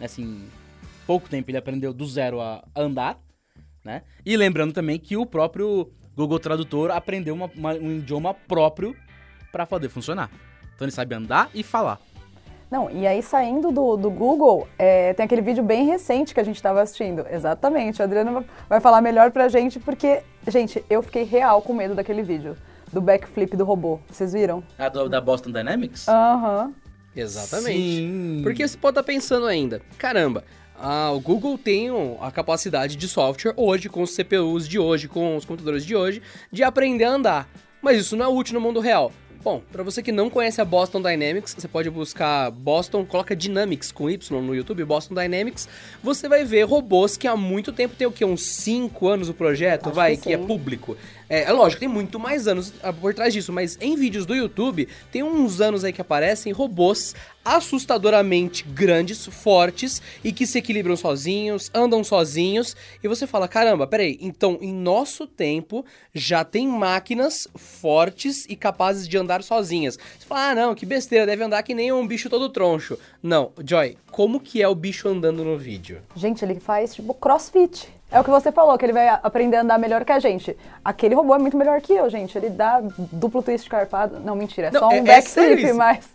Assim, 0.00 0.48
pouco 1.06 1.28
tempo 1.28 1.50
ele 1.50 1.58
aprendeu 1.58 1.92
do 1.92 2.06
zero 2.06 2.40
a 2.40 2.64
andar, 2.74 3.18
né? 3.84 4.02
E 4.24 4.36
lembrando 4.36 4.72
também 4.72 4.98
que 4.98 5.16
o 5.16 5.26
próprio 5.26 5.90
Google 6.16 6.38
Tradutor 6.38 6.90
aprendeu 6.90 7.34
uma- 7.34 7.50
uma- 7.54 7.74
um 7.74 7.98
idioma 7.98 8.32
próprio 8.32 8.96
para 9.50 9.66
poder 9.66 9.88
funcionar. 9.88 10.30
Então 10.74 10.86
ele 10.86 10.92
sabe 10.92 11.14
andar 11.14 11.50
e 11.54 11.62
falar. 11.62 12.00
Não, 12.72 12.90
e 12.90 13.06
aí 13.06 13.22
saindo 13.22 13.70
do, 13.70 13.98
do 13.98 14.10
Google, 14.10 14.66
é, 14.78 15.12
tem 15.12 15.24
aquele 15.26 15.42
vídeo 15.42 15.62
bem 15.62 15.84
recente 15.84 16.32
que 16.32 16.40
a 16.40 16.42
gente 16.42 16.56
estava 16.56 16.80
assistindo. 16.80 17.26
Exatamente, 17.30 18.00
o 18.00 18.02
Adriano 18.02 18.42
vai- 18.66 18.80
falar 18.80 19.02
melhor 19.02 19.30
pra 19.30 19.46
gente, 19.46 19.78
porque, 19.78 20.22
gente, 20.48 20.82
eu 20.88 21.02
fiquei 21.02 21.22
real 21.22 21.60
com 21.60 21.74
medo 21.74 21.94
daquele 21.94 22.22
vídeo. 22.22 22.56
Do 22.90 23.02
backflip 23.02 23.54
do 23.58 23.64
robô. 23.66 23.98
Vocês 24.10 24.32
viram? 24.32 24.64
A 24.78 24.88
do- 24.88 25.06
da 25.06 25.20
Boston 25.20 25.50
Dynamics? 25.50 26.08
Aham. 26.08 26.72
Exatamente. 27.14 27.78
Sim. 27.78 28.40
Porque 28.42 28.66
você 28.66 28.78
pode 28.78 28.92
estar 28.92 29.02
pensando 29.02 29.44
ainda, 29.46 29.82
caramba, 29.98 30.42
ah, 30.80 31.10
o 31.12 31.20
Google 31.20 31.58
tem 31.58 31.90
a 32.22 32.30
capacidade 32.30 32.96
de 32.96 33.06
software 33.06 33.52
hoje, 33.54 33.90
com 33.90 34.00
os 34.00 34.14
CPUs 34.14 34.66
de 34.66 34.78
hoje, 34.78 35.08
com 35.08 35.36
os 35.36 35.44
computadores 35.44 35.84
de 35.84 35.94
hoje, 35.94 36.22
de 36.50 36.62
aprender 36.64 37.04
a 37.04 37.10
andar. 37.10 37.48
Mas 37.82 37.98
isso 37.98 38.16
não 38.16 38.24
é 38.24 38.28
útil 38.28 38.54
no 38.54 38.60
mundo 38.60 38.80
real. 38.80 39.12
Bom, 39.44 39.60
para 39.72 39.82
você 39.82 40.04
que 40.04 40.12
não 40.12 40.30
conhece 40.30 40.60
a 40.60 40.64
Boston 40.64 41.02
Dynamics, 41.02 41.56
você 41.58 41.66
pode 41.66 41.90
buscar 41.90 42.48
Boston, 42.52 43.04
coloca 43.04 43.34
Dynamics 43.34 43.90
com 43.90 44.08
Y 44.08 44.40
no 44.40 44.54
YouTube, 44.54 44.84
Boston 44.84 45.14
Dynamics. 45.14 45.68
Você 46.00 46.28
vai 46.28 46.44
ver 46.44 46.62
robôs 46.62 47.16
que 47.16 47.26
há 47.26 47.36
muito 47.36 47.72
tempo 47.72 47.96
tem 47.96 48.06
o 48.06 48.12
quê? 48.12 48.24
Uns 48.24 48.42
5 48.42 49.08
anos 49.08 49.28
o 49.28 49.34
projeto, 49.34 49.86
Acho 49.86 49.96
vai, 49.96 50.16
que 50.16 50.22
que 50.22 50.32
é 50.32 50.38
público. 50.38 50.96
É, 51.32 51.44
é 51.44 51.52
lógico, 51.52 51.80
tem 51.80 51.88
muito 51.88 52.20
mais 52.20 52.46
anos 52.46 52.74
ah, 52.82 52.92
por 52.92 53.14
trás 53.14 53.32
disso, 53.32 53.50
mas 53.54 53.78
em 53.80 53.96
vídeos 53.96 54.26
do 54.26 54.34
YouTube, 54.34 54.86
tem 55.10 55.22
uns 55.22 55.62
anos 55.62 55.82
aí 55.82 55.90
que 55.90 56.02
aparecem 56.02 56.52
robôs 56.52 57.14
assustadoramente 57.42 58.64
grandes, 58.64 59.24
fortes 59.24 60.02
e 60.22 60.30
que 60.30 60.46
se 60.46 60.58
equilibram 60.58 60.94
sozinhos, 60.94 61.70
andam 61.72 62.04
sozinhos, 62.04 62.76
e 63.02 63.08
você 63.08 63.26
fala: 63.26 63.48
caramba, 63.48 63.86
peraí, 63.86 64.18
então 64.20 64.58
em 64.60 64.74
nosso 64.74 65.26
tempo 65.26 65.86
já 66.12 66.44
tem 66.44 66.68
máquinas 66.68 67.48
fortes 67.56 68.44
e 68.46 68.54
capazes 68.54 69.08
de 69.08 69.16
andar 69.16 69.42
sozinhas. 69.42 69.98
Você 70.18 70.26
fala: 70.26 70.50
ah, 70.50 70.54
não, 70.54 70.74
que 70.74 70.84
besteira, 70.84 71.24
deve 71.24 71.42
andar 71.42 71.62
que 71.62 71.74
nem 71.74 71.90
um 71.90 72.06
bicho 72.06 72.28
todo 72.28 72.50
troncho. 72.50 72.98
Não, 73.22 73.52
Joy, 73.64 73.96
como 74.10 74.38
que 74.38 74.60
é 74.60 74.68
o 74.68 74.74
bicho 74.74 75.08
andando 75.08 75.42
no 75.42 75.56
vídeo? 75.56 76.02
Gente, 76.14 76.44
ele 76.44 76.60
faz 76.60 76.94
tipo 76.94 77.14
crossfit. 77.14 77.88
É 78.12 78.20
o 78.20 78.24
que 78.24 78.30
você 78.30 78.52
falou, 78.52 78.76
que 78.76 78.84
ele 78.84 78.92
vai 78.92 79.08
aprender 79.08 79.56
a 79.56 79.62
andar 79.62 79.78
melhor 79.78 80.04
que 80.04 80.12
a 80.12 80.18
gente. 80.18 80.54
Aquele 80.84 81.14
robô 81.14 81.34
é 81.34 81.38
muito 81.38 81.56
melhor 81.56 81.80
que 81.80 81.94
eu, 81.94 82.10
gente. 82.10 82.36
Ele 82.36 82.50
dá 82.50 82.82
duplo 83.10 83.42
twist 83.42 83.68
carpado. 83.70 84.20
Não, 84.20 84.36
mentira, 84.36 84.68
é 84.68 84.70
Não, 84.70 84.80
só 84.80 84.88
um 84.88 84.92
é- 84.92 84.98
é 84.98 85.02
backflip, 85.02 85.64
isso? 85.64 85.74
mas. 85.74 86.08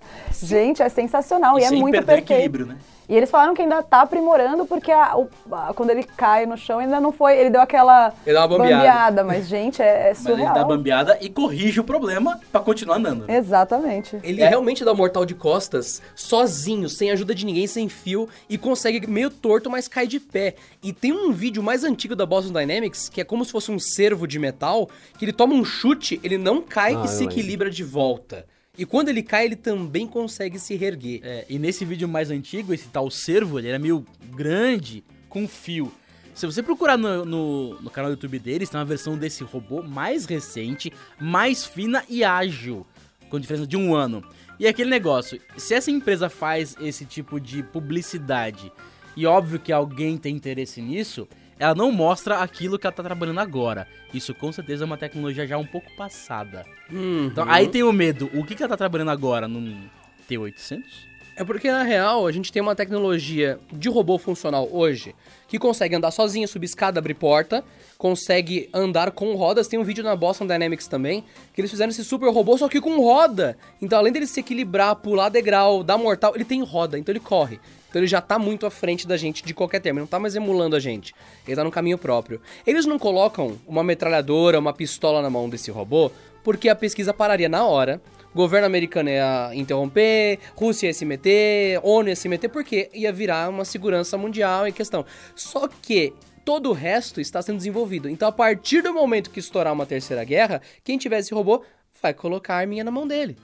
Gente, 0.44 0.84
é 0.84 0.90
sensacional 0.90 1.58
e, 1.60 1.64
é 1.64 1.72
muito 1.72 1.96
perfeito. 1.96 2.32
equilíbrio, 2.32 2.66
né? 2.68 2.78
E 3.10 3.16
eles 3.16 3.30
falaram 3.32 3.54
que 3.56 3.62
ainda 3.62 3.82
tá 3.82 4.02
aprimorando 4.02 4.66
porque 4.66 4.92
a- 4.92 5.18
o- 5.18 5.30
a- 5.52 5.74
quando 5.74 5.92
ele 5.92 6.04
cai 6.04 6.46
no 6.46 6.58
chão 6.58 6.80
ainda 6.80 7.00
não 7.00 7.12
foi. 7.14 7.38
Ele 7.38 7.50
deu 7.50 7.62
aquela 7.62 8.14
Ele 8.26 8.34
dá 8.34 8.46
uma 8.46 8.58
bambeada. 8.58 9.24
mas, 9.24 9.48
gente, 9.48 9.82
é, 9.82 9.86
é 9.86 10.10
Mas 10.14 10.26
ele 10.26 10.36
surreal. 10.36 10.54
dá 10.54 10.64
bambeada 10.66 11.18
e 11.22 11.30
corrige 11.30 11.80
o 11.80 11.84
problema 11.86 12.38
pra 12.52 12.60
continuar 12.60 12.98
andando. 12.98 13.30
Exatamente. 13.30 14.18
Ele 14.24 14.44
realmente 14.44 14.84
dá 14.84 14.92
um 14.92 14.96
mortal 14.96 15.26
de 15.26 15.34
costas 15.36 16.02
sozinho, 16.16 16.90
sem 16.90 17.10
ajuda 17.12 17.34
de 17.34 17.46
ninguém, 17.46 17.66
sem 17.66 17.88
fio, 17.88 18.28
e 18.50 18.58
consegue 18.58 19.08
meio 19.08 19.30
torto, 19.30 19.70
mas 19.70 19.88
cai 19.88 20.06
de 20.06 20.20
pé. 20.20 20.56
E 20.84 20.92
tem 20.92 21.14
um 21.14 21.32
vídeo 21.32 21.64
mais 21.64 21.84
antigo 21.86 22.16
da 22.16 22.26
Boston 22.26 22.52
Dynamics, 22.52 23.08
que 23.08 23.22
é 23.22 23.24
como 23.24 23.46
se 23.46 23.52
fosse 23.54 23.72
um 23.72 23.80
servo 23.80 24.28
de 24.28 24.38
metal, 24.38 24.90
que 25.18 25.24
ele 25.24 25.32
toma 25.34 25.54
um 25.54 25.64
chute, 25.64 26.20
ele 26.24 26.38
não 26.38 26.62
cai 26.62 26.94
Ah, 26.94 27.04
e 27.06 27.08
se 27.08 27.20
lembro. 27.20 27.34
equilibra 27.34 27.70
de 27.70 27.84
volta. 27.84 28.46
E 28.78 28.86
quando 28.86 29.10
ele 29.10 29.24
cai, 29.24 29.46
ele 29.46 29.56
também 29.56 30.08
consegue 30.08 30.60
se 30.60 30.76
reerguer. 30.76 31.22
É, 31.24 31.46
e 31.50 31.58
nesse 31.58 31.84
vídeo 31.84 32.08
mais 32.08 32.30
antigo, 32.30 32.74
esse 32.74 32.88
tal 32.90 33.10
servo, 33.10 33.58
ele 33.58 33.70
era 33.70 33.80
meio 33.80 34.06
grande, 34.36 35.04
com 35.28 35.48
fio. 35.48 35.92
Se 36.36 36.46
você 36.46 36.62
procurar 36.62 36.98
no, 36.98 37.26
no, 37.26 37.82
no 37.82 37.90
canal 37.90 38.12
do 38.12 38.14
YouTube 38.14 38.38
deles, 38.38 38.70
tem 38.70 38.80
uma 38.80 38.86
versão 38.86 39.18
desse 39.18 39.44
robô 39.44 39.82
mais 39.82 40.26
recente, 40.26 40.94
mais 41.20 41.66
fina 41.66 42.04
e 42.08 42.24
ágil, 42.24 42.86
com 43.28 43.40
diferença 43.40 43.66
de 43.66 43.76
um 43.76 43.96
ano. 43.96 44.24
E 44.60 44.68
é 44.68 44.70
aquele 44.70 44.92
negócio, 44.92 45.42
se 45.58 45.74
essa 45.74 45.90
empresa 45.90 46.30
faz 46.30 46.76
esse 46.80 47.06
tipo 47.06 47.40
de 47.40 47.64
publicidade, 47.64 48.72
e 49.16 49.26
óbvio 49.26 49.60
que 49.60 49.72
alguém 49.72 50.16
tem 50.16 50.36
interesse 50.36 50.80
nisso, 50.80 51.28
ela 51.60 51.76
não 51.76 51.92
mostra 51.92 52.40
aquilo 52.40 52.78
que 52.78 52.86
ela 52.86 52.96
tá 52.96 53.04
trabalhando 53.04 53.40
agora. 53.40 53.88
Isso 54.14 54.34
com 54.34 54.52
certeza 54.52 54.84
é 54.84 54.86
uma 54.86 54.98
tecnologia 54.98 55.46
já 55.48 55.58
um 55.58 55.66
pouco 55.66 55.92
passada. 55.96 56.66
Uhum. 56.92 57.28
Então 57.28 57.46
aí 57.50 57.68
tem 57.68 57.84
o 57.84 57.92
medo, 57.92 58.30
o 58.34 58.44
que, 58.44 58.56
que 58.56 58.64
ela 58.64 58.70
tá 58.70 58.78
trabalhando 58.78 59.12
agora 59.12 59.48
num 59.48 59.88
T800? 60.30 61.08
É 61.40 61.44
porque, 61.44 61.70
na 61.72 61.84
real, 61.84 62.26
a 62.26 62.32
gente 62.32 62.52
tem 62.52 62.60
uma 62.60 62.76
tecnologia 62.76 63.60
de 63.72 63.88
robô 63.90 64.18
funcional 64.18 64.68
hoje 64.72 65.14
que 65.48 65.60
consegue 65.60 65.94
andar 65.94 66.10
sozinho, 66.10 66.48
subir 66.48 66.66
escada, 66.66 66.98
abrir 66.98 67.14
porta, 67.14 67.64
consegue 67.96 68.68
andar 68.74 69.12
com 69.12 69.36
rodas. 69.36 69.68
Tem 69.68 69.80
um 69.80 69.84
vídeo 69.84 70.04
na 70.04 70.16
Boston 70.16 70.48
Dynamics 70.48 70.88
também, 70.88 71.24
que 71.54 71.62
eles 71.62 71.70
fizeram 71.70 71.92
esse 71.92 72.04
super 72.04 72.34
robô, 72.34 72.58
só 72.58 72.68
que 72.68 72.82
com 72.82 73.00
roda. 73.00 73.56
Então, 73.80 74.00
além 74.00 74.12
dele 74.12 74.26
se 74.26 74.40
equilibrar, 74.40 74.96
pular 74.96 75.30
degrau, 75.30 75.84
dar 75.84 75.96
mortal, 75.96 76.34
ele 76.34 76.44
tem 76.44 76.64
roda, 76.64 76.98
então 76.98 77.14
ele 77.14 77.20
corre. 77.20 77.60
Então 77.90 78.00
ele 78.00 78.08
já 78.08 78.22
tá 78.22 78.38
muito 78.38 78.66
à 78.66 78.72
frente 78.72 79.08
da 79.08 79.18
gente 79.18 79.44
de 79.44 79.54
qualquer 79.54 79.80
termo, 79.80 80.00
ele 80.00 80.04
não 80.04 80.08
tá 80.08 80.20
mais 80.20 80.36
emulando 80.36 80.76
a 80.76 80.80
gente. 80.80 81.14
Ele 81.48 81.56
tá 81.56 81.64
no 81.64 81.72
caminho 81.72 81.98
próprio. 81.98 82.42
Eles 82.66 82.86
não 82.86 83.00
colocam 83.00 83.58
uma 83.68 83.84
metralhadora, 83.84 84.60
uma 84.60 84.74
pistola 84.74 85.22
na 85.22 85.30
mão 85.30 85.50
desse 85.50 85.72
robô, 85.72 86.12
porque 86.44 86.70
a 86.70 86.76
pesquisa 86.76 87.14
pararia 87.14 87.50
na 87.50 87.66
hora. 87.66 88.02
O 88.34 88.38
governo 88.38 88.68
americano 88.68 89.10
ia 89.10 89.52
interromper, 89.54 90.38
Rússia 90.56 90.88
ia 90.88 90.94
se 90.94 91.06
meter, 91.06 91.80
ONU 91.82 92.10
ia 92.10 92.16
se 92.16 92.30
meter, 92.30 92.50
porque 92.50 92.90
ia 92.94 93.12
virar 93.12 93.50
uma 93.50 93.66
segurança 93.66 94.18
mundial 94.18 94.68
em 94.68 94.72
questão. 94.72 95.06
Só 95.36 95.68
que 95.68 96.14
todo 96.46 96.70
o 96.70 96.74
resto 96.74 97.20
está 97.20 97.42
sendo 97.42 97.58
desenvolvido. 97.58 98.08
Então, 98.08 98.28
a 98.28 98.32
partir 98.32 98.82
do 98.82 98.94
momento 98.94 99.32
que 99.32 99.40
estourar 99.40 99.74
uma 99.74 99.86
terceira 99.86 100.24
guerra, 100.24 100.62
quem 100.84 100.98
tiver 100.98 101.20
esse 101.20 101.34
robô 101.34 101.64
vai 102.02 102.14
colocar 102.14 102.56
a 102.56 102.58
arminha 102.60 102.84
na 102.84 102.92
mão 102.92 103.08
dele. 103.08 103.36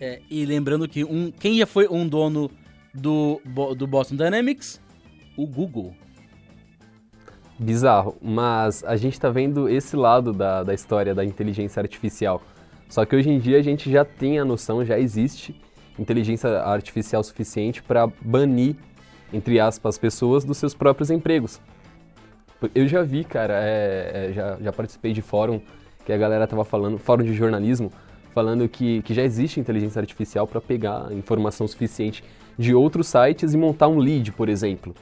É, 0.00 0.20
e 0.30 0.44
lembrando 0.46 0.86
que 0.86 1.04
um, 1.04 1.30
quem 1.30 1.58
já 1.58 1.66
foi 1.66 1.88
um 1.88 2.06
dono 2.06 2.50
do, 2.96 3.40
do 3.76 3.86
Boston 3.86 4.16
Dynamics? 4.16 4.80
O 5.36 5.46
Google. 5.46 5.94
Bizarro, 7.58 8.16
mas 8.20 8.84
a 8.84 8.96
gente 8.96 9.18
tá 9.18 9.30
vendo 9.30 9.68
esse 9.68 9.96
lado 9.96 10.32
da, 10.32 10.62
da 10.62 10.74
história 10.74 11.14
da 11.14 11.24
inteligência 11.24 11.80
artificial. 11.80 12.42
Só 12.88 13.04
que 13.04 13.16
hoje 13.16 13.30
em 13.30 13.38
dia 13.38 13.58
a 13.58 13.62
gente 13.62 13.90
já 13.90 14.04
tem 14.04 14.38
a 14.38 14.44
noção, 14.44 14.84
já 14.84 14.98
existe 14.98 15.58
inteligência 15.98 16.60
artificial 16.60 17.22
suficiente 17.22 17.82
para 17.82 18.06
banir, 18.20 18.76
entre 19.32 19.58
aspas, 19.58 19.96
pessoas 19.98 20.44
dos 20.44 20.58
seus 20.58 20.74
próprios 20.74 21.10
empregos. 21.10 21.60
Eu 22.74 22.86
já 22.86 23.02
vi, 23.02 23.24
cara, 23.24 23.54
é, 23.54 24.28
é, 24.28 24.32
já, 24.32 24.56
já 24.60 24.72
participei 24.72 25.12
de 25.12 25.22
fórum 25.22 25.60
que 26.04 26.12
a 26.12 26.16
galera 26.16 26.46
tava 26.46 26.64
falando, 26.64 26.98
fórum 26.98 27.24
de 27.24 27.34
jornalismo, 27.34 27.90
falando 28.34 28.68
que, 28.68 29.02
que 29.02 29.14
já 29.14 29.22
existe 29.22 29.58
inteligência 29.58 30.00
artificial 30.00 30.46
para 30.46 30.60
pegar 30.60 31.10
informação 31.12 31.66
suficiente 31.66 32.22
de 32.58 32.74
outros 32.74 33.08
sites 33.08 33.54
e 33.54 33.56
montar 33.56 33.88
um 33.88 33.98
lead, 33.98 34.32
por 34.32 34.48
exemplo. 34.48 34.94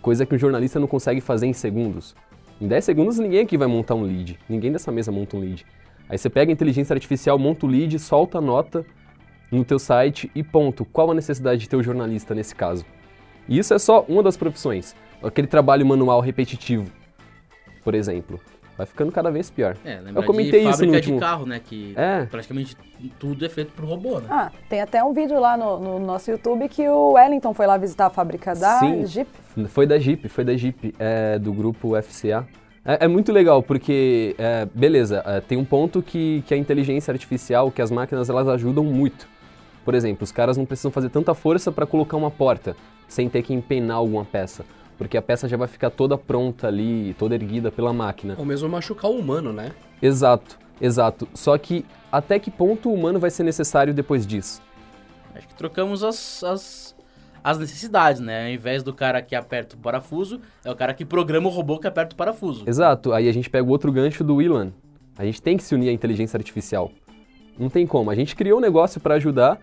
Coisa 0.00 0.24
que 0.24 0.34
um 0.34 0.38
jornalista 0.38 0.80
não 0.80 0.86
consegue 0.86 1.20
fazer 1.20 1.46
em 1.46 1.52
segundos. 1.52 2.14
Em 2.60 2.66
10 2.66 2.84
segundos 2.84 3.18
ninguém 3.18 3.40
aqui 3.40 3.56
vai 3.56 3.68
montar 3.68 3.94
um 3.94 4.02
lead. 4.02 4.38
Ninguém 4.48 4.72
dessa 4.72 4.90
mesa 4.90 5.12
monta 5.12 5.36
um 5.36 5.40
lead. 5.40 5.64
Aí 6.08 6.16
você 6.16 6.30
pega 6.30 6.50
a 6.50 6.54
inteligência 6.54 6.94
artificial, 6.94 7.38
monta 7.38 7.66
o 7.66 7.68
lead, 7.68 7.98
solta 7.98 8.38
a 8.38 8.40
nota 8.40 8.84
no 9.50 9.64
teu 9.64 9.78
site 9.78 10.30
e 10.34 10.42
ponto. 10.42 10.84
Qual 10.84 11.10
a 11.10 11.14
necessidade 11.14 11.60
de 11.60 11.68
ter 11.68 11.76
o 11.76 11.82
jornalista 11.82 12.34
nesse 12.34 12.54
caso? 12.54 12.84
E 13.48 13.58
isso 13.58 13.74
é 13.74 13.78
só 13.78 14.04
uma 14.08 14.22
das 14.22 14.36
profissões. 14.36 14.96
Aquele 15.22 15.46
trabalho 15.46 15.84
manual 15.84 16.20
repetitivo, 16.20 16.90
por 17.82 17.94
exemplo. 17.94 18.40
Vai 18.78 18.86
ficando 18.86 19.10
cada 19.10 19.28
vez 19.28 19.50
pior. 19.50 19.76
É, 19.84 19.96
lembra 19.96 20.22
Eu 20.22 20.24
comentei 20.24 20.62
de 20.62 20.68
isso 20.68 20.68
no 20.68 20.72
fábrica 20.72 20.96
último... 20.98 21.14
de 21.16 21.20
carro, 21.20 21.44
né? 21.46 21.60
Que 21.62 21.92
É. 21.96 22.26
praticamente 22.26 22.76
tudo 23.18 23.44
é 23.44 23.48
feito 23.48 23.72
por 23.72 23.84
robô, 23.84 24.20
né? 24.20 24.28
Ah, 24.30 24.52
tem 24.68 24.80
até 24.80 25.02
um 25.02 25.12
vídeo 25.12 25.40
lá 25.40 25.56
no, 25.56 25.80
no 25.80 25.98
nosso 25.98 26.30
YouTube 26.30 26.68
que 26.68 26.88
o 26.88 27.14
Wellington 27.14 27.52
foi 27.52 27.66
lá 27.66 27.76
visitar 27.76 28.06
a 28.06 28.10
fábrica 28.10 28.54
da 28.54 28.78
Sim. 28.78 29.04
Jeep. 29.04 29.28
Foi 29.66 29.84
da 29.84 29.98
Jeep, 29.98 30.28
foi 30.28 30.44
da 30.44 30.56
Jeep, 30.56 30.94
é, 30.96 31.40
do 31.40 31.52
grupo 31.52 32.00
FCA. 32.00 32.46
É, 32.84 33.04
é 33.06 33.08
muito 33.08 33.32
legal, 33.32 33.64
porque, 33.64 34.36
é, 34.38 34.68
beleza, 34.72 35.24
é, 35.26 35.40
tem 35.40 35.58
um 35.58 35.64
ponto 35.64 36.00
que, 36.00 36.44
que 36.46 36.54
a 36.54 36.56
inteligência 36.56 37.10
artificial, 37.10 37.72
que 37.72 37.82
as 37.82 37.90
máquinas, 37.90 38.30
elas 38.30 38.46
ajudam 38.46 38.84
muito. 38.84 39.28
Por 39.84 39.92
exemplo, 39.92 40.22
os 40.22 40.30
caras 40.30 40.56
não 40.56 40.64
precisam 40.64 40.92
fazer 40.92 41.08
tanta 41.08 41.34
força 41.34 41.72
para 41.72 41.84
colocar 41.84 42.16
uma 42.16 42.30
porta, 42.30 42.76
sem 43.08 43.28
ter 43.28 43.42
que 43.42 43.52
empenar 43.52 43.96
alguma 43.96 44.24
peça. 44.24 44.64
Porque 44.98 45.16
a 45.16 45.22
peça 45.22 45.48
já 45.48 45.56
vai 45.56 45.68
ficar 45.68 45.90
toda 45.90 46.18
pronta 46.18 46.66
ali, 46.66 47.14
toda 47.16 47.34
erguida 47.34 47.70
pela 47.70 47.92
máquina. 47.92 48.34
Ou 48.36 48.44
mesmo 48.44 48.68
machucar 48.68 49.08
o 49.10 49.16
humano, 49.16 49.52
né? 49.52 49.70
Exato, 50.02 50.58
exato. 50.80 51.28
Só 51.32 51.56
que 51.56 51.86
até 52.10 52.38
que 52.40 52.50
ponto 52.50 52.90
o 52.90 52.94
humano 52.94 53.20
vai 53.20 53.30
ser 53.30 53.44
necessário 53.44 53.94
depois 53.94 54.26
disso? 54.26 54.60
Acho 55.34 55.46
que 55.46 55.54
trocamos 55.54 56.02
as, 56.02 56.42
as, 56.42 56.96
as 57.44 57.58
necessidades, 57.58 58.20
né? 58.20 58.46
Ao 58.46 58.50
invés 58.50 58.82
do 58.82 58.92
cara 58.92 59.22
que 59.22 59.36
aperta 59.36 59.76
o 59.76 59.78
parafuso, 59.78 60.40
é 60.64 60.70
o 60.70 60.74
cara 60.74 60.92
que 60.92 61.04
programa 61.04 61.46
o 61.46 61.50
robô 61.50 61.78
que 61.78 61.86
aperta 61.86 62.14
o 62.14 62.16
parafuso. 62.16 62.64
Exato, 62.66 63.12
aí 63.12 63.28
a 63.28 63.32
gente 63.32 63.48
pega 63.48 63.64
o 63.64 63.70
outro 63.70 63.92
gancho 63.92 64.24
do 64.24 64.34
Willan. 64.34 64.72
A 65.16 65.24
gente 65.24 65.40
tem 65.40 65.56
que 65.56 65.62
se 65.62 65.74
unir 65.76 65.90
à 65.90 65.92
inteligência 65.92 66.36
artificial. 66.36 66.90
Não 67.56 67.68
tem 67.68 67.86
como. 67.86 68.10
A 68.10 68.14
gente 68.14 68.34
criou 68.34 68.58
um 68.58 68.60
negócio 68.60 69.00
para 69.00 69.14
ajudar 69.14 69.60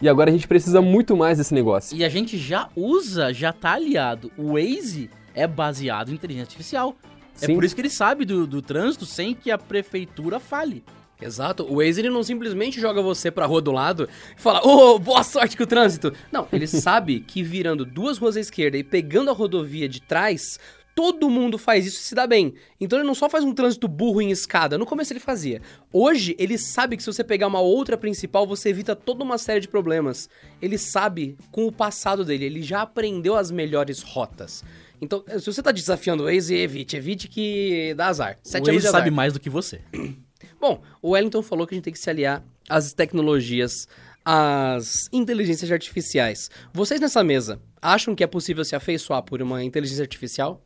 e 0.00 0.08
agora 0.08 0.30
a 0.30 0.32
gente 0.32 0.48
precisa 0.48 0.80
muito 0.80 1.16
mais 1.16 1.38
desse 1.38 1.52
negócio. 1.52 1.96
E 1.96 2.04
a 2.04 2.08
gente 2.08 2.38
já 2.38 2.68
usa, 2.74 3.32
já 3.32 3.52
tá 3.52 3.72
aliado. 3.72 4.32
O 4.36 4.54
Waze 4.54 5.10
é 5.34 5.46
baseado 5.46 6.10
em 6.10 6.14
inteligência 6.14 6.44
artificial. 6.44 6.96
É 7.40 7.46
Sim. 7.46 7.54
por 7.54 7.64
isso 7.64 7.74
que 7.74 7.80
ele 7.80 7.90
sabe 7.90 8.24
do, 8.24 8.46
do 8.46 8.62
trânsito 8.62 9.04
sem 9.06 9.34
que 9.34 9.50
a 9.50 9.58
prefeitura 9.58 10.40
fale. 10.40 10.84
Exato. 11.20 11.64
O 11.64 11.76
Waze 11.76 12.00
ele 12.00 12.10
não 12.10 12.22
simplesmente 12.22 12.80
joga 12.80 13.02
você 13.02 13.30
pra 13.30 13.46
rua 13.46 13.60
do 13.60 13.72
lado 13.72 14.08
e 14.36 14.40
fala, 14.40 14.66
ô, 14.66 14.98
boa 14.98 15.22
sorte 15.22 15.56
com 15.56 15.64
o 15.64 15.66
trânsito. 15.66 16.12
Não, 16.32 16.48
ele 16.52 16.66
sabe 16.68 17.20
que 17.20 17.42
virando 17.42 17.84
duas 17.84 18.18
ruas 18.18 18.36
à 18.36 18.40
esquerda 18.40 18.78
e 18.78 18.84
pegando 18.84 19.30
a 19.30 19.34
rodovia 19.34 19.88
de 19.88 20.00
trás, 20.00 20.58
todo 21.00 21.30
mundo 21.30 21.56
faz 21.56 21.86
isso 21.86 21.98
e 21.98 22.02
se 22.02 22.14
dá 22.14 22.26
bem. 22.26 22.52
Então 22.78 22.98
ele 22.98 23.06
não 23.06 23.14
só 23.14 23.30
faz 23.30 23.42
um 23.42 23.54
trânsito 23.54 23.88
burro 23.88 24.20
em 24.20 24.30
escada, 24.30 24.76
no 24.76 24.84
começo 24.84 25.14
ele 25.14 25.18
fazia. 25.18 25.62
Hoje 25.90 26.36
ele 26.38 26.58
sabe 26.58 26.94
que 26.94 27.02
se 27.02 27.10
você 27.10 27.24
pegar 27.24 27.46
uma 27.46 27.60
outra 27.60 27.96
principal, 27.96 28.46
você 28.46 28.68
evita 28.68 28.94
toda 28.94 29.24
uma 29.24 29.38
série 29.38 29.60
de 29.60 29.68
problemas. 29.68 30.28
Ele 30.60 30.76
sabe 30.76 31.38
com 31.50 31.66
o 31.66 31.72
passado 31.72 32.22
dele, 32.22 32.44
ele 32.44 32.62
já 32.62 32.82
aprendeu 32.82 33.34
as 33.34 33.50
melhores 33.50 34.02
rotas. 34.02 34.62
Então, 35.00 35.24
se 35.26 35.46
você 35.46 35.62
tá 35.62 35.72
desafiando 35.72 36.24
o 36.24 36.26
Waze, 36.26 36.54
evite, 36.54 36.98
evite 36.98 37.28
que 37.28 37.94
dá 37.96 38.08
azar. 38.08 38.38
Sete 38.42 38.68
o 38.68 38.74
Waze 38.74 38.88
sabe 38.88 39.10
mais 39.10 39.32
do 39.32 39.40
que 39.40 39.48
você. 39.48 39.80
Bom, 40.60 40.82
o 41.00 41.12
Wellington 41.12 41.40
falou 41.40 41.66
que 41.66 41.74
a 41.74 41.76
gente 41.76 41.84
tem 41.84 41.92
que 41.94 41.98
se 41.98 42.10
aliar 42.10 42.44
às 42.68 42.92
tecnologias, 42.92 43.88
às 44.22 45.08
inteligências 45.10 45.72
artificiais. 45.72 46.50
Vocês 46.74 47.00
nessa 47.00 47.24
mesa 47.24 47.58
acham 47.80 48.14
que 48.14 48.22
é 48.22 48.26
possível 48.26 48.62
se 48.62 48.76
afeiçoar 48.76 49.22
por 49.22 49.40
uma 49.40 49.64
inteligência 49.64 50.02
artificial? 50.02 50.62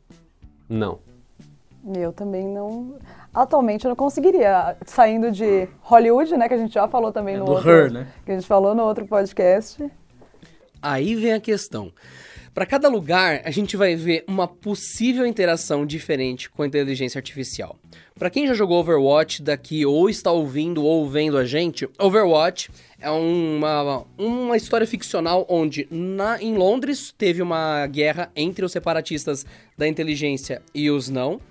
Não. 0.67 0.99
Eu 1.95 2.11
também 2.11 2.47
não. 2.47 2.95
Atualmente 3.33 3.85
eu 3.85 3.89
não 3.89 3.95
conseguiria. 3.95 4.75
Saindo 4.85 5.31
de 5.31 5.67
Hollywood, 5.81 6.35
né? 6.35 6.47
Que 6.47 6.55
a 6.55 6.57
gente 6.57 6.73
já 6.73 6.87
falou 6.87 7.11
também 7.11 7.35
É 7.35 7.37
no 7.37 7.45
do 7.45 7.51
outro. 7.51 7.69
Her, 7.69 7.91
né? 7.91 8.07
Que 8.25 8.31
a 8.31 8.35
gente 8.35 8.47
falou 8.47 8.73
no 8.73 8.83
outro 8.83 9.05
podcast. 9.05 9.91
Aí 10.81 11.15
vem 11.15 11.33
a 11.33 11.39
questão. 11.39 11.91
Para 12.55 12.65
cada 12.65 12.87
lugar, 12.87 13.41
a 13.43 13.51
gente 13.51 13.75
vai 13.75 13.97
ver 13.97 14.23
uma 14.25 14.47
possível 14.47 15.25
interação 15.25 15.85
diferente 15.85 16.49
com 16.49 16.63
a 16.63 16.65
inteligência 16.65 17.19
artificial. 17.19 17.77
Para 18.17 18.29
quem 18.29 18.47
já 18.47 18.53
jogou 18.53 18.79
Overwatch 18.79 19.43
daqui 19.43 19.85
ou 19.85 20.09
está 20.09 20.31
ouvindo 20.31 20.81
ou 20.81 21.05
vendo 21.09 21.37
a 21.37 21.43
gente, 21.43 21.85
Overwatch 21.99 22.71
é 22.97 23.09
uma, 23.09 24.05
uma 24.17 24.55
história 24.55 24.87
ficcional 24.87 25.45
onde 25.49 25.85
na, 25.91 26.41
em 26.41 26.55
Londres 26.55 27.13
teve 27.17 27.41
uma 27.41 27.85
guerra 27.87 28.31
entre 28.33 28.63
os 28.63 28.71
separatistas 28.71 29.45
da 29.77 29.85
inteligência 29.85 30.61
e 30.73 30.89
os 30.89 31.09
não. 31.09 31.41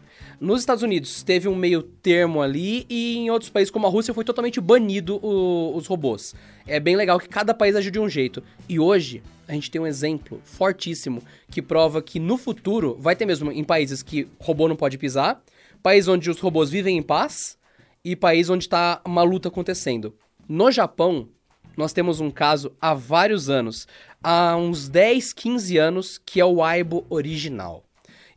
Nos 0.45 0.61
Estados 0.61 0.83
Unidos 0.83 1.23
teve 1.23 1.49
um 1.49 1.57
meio 1.57 1.83
termo 1.83 2.43
ali 2.43 2.85
e 2.91 3.17
em 3.17 3.31
outros 3.31 3.51
países 3.51 3.71
como 3.71 3.87
a 3.87 3.91
Rússia 3.91 4.13
foi 4.13 4.27
totalmente 4.27 4.61
banido 4.61 5.19
o- 5.23 5.75
os 5.75 5.87
robôs. 5.87 6.35
É 6.67 6.79
bem 6.79 6.97
legal 6.97 7.19
que 7.19 7.27
cada 7.31 7.55
país 7.55 7.75
agiu 7.75 7.91
de 7.91 7.99
um 7.99 8.11
jeito. 8.11 8.43
E 8.69 8.79
hoje 8.79 9.23
a 9.49 9.53
gente 9.55 9.71
tem 9.71 9.81
um 9.81 9.87
exemplo 9.87 10.43
fortíssimo 10.45 11.23
que 11.51 11.63
prova 11.63 12.03
que 12.03 12.21
no 12.21 12.37
futuro 12.37 12.95
vai 13.01 13.17
ter 13.17 13.25
mesmo 13.25 13.51
em 13.51 13.65
países 13.65 14.03
que 14.03 14.29
robô 14.39 14.69
não 14.69 14.77
pode 14.77 14.99
pisar, 14.99 15.43
países 15.83 16.09
onde 16.09 16.29
os 16.29 16.39
robôs 16.39 16.69
vivem 16.69 16.99
em 16.99 17.03
paz 17.03 17.57
e 18.05 18.15
países 18.15 18.51
onde 18.51 18.65
está 18.65 19.01
uma 19.03 19.23
luta 19.23 19.49
acontecendo. 19.49 20.15
No 20.47 20.71
Japão, 20.71 21.27
nós 21.75 21.95
temos 21.95 22.21
um 22.21 22.31
caso 22.31 22.71
há 22.79 22.93
vários 22.93 23.49
anos, 23.49 23.89
há 24.23 24.55
uns 24.59 24.91
10, 24.91 25.33
15 25.33 25.79
anos, 25.79 26.19
que 26.19 26.39
é 26.39 26.45
o 26.45 26.63
Aibo 26.63 27.07
original. 27.09 27.83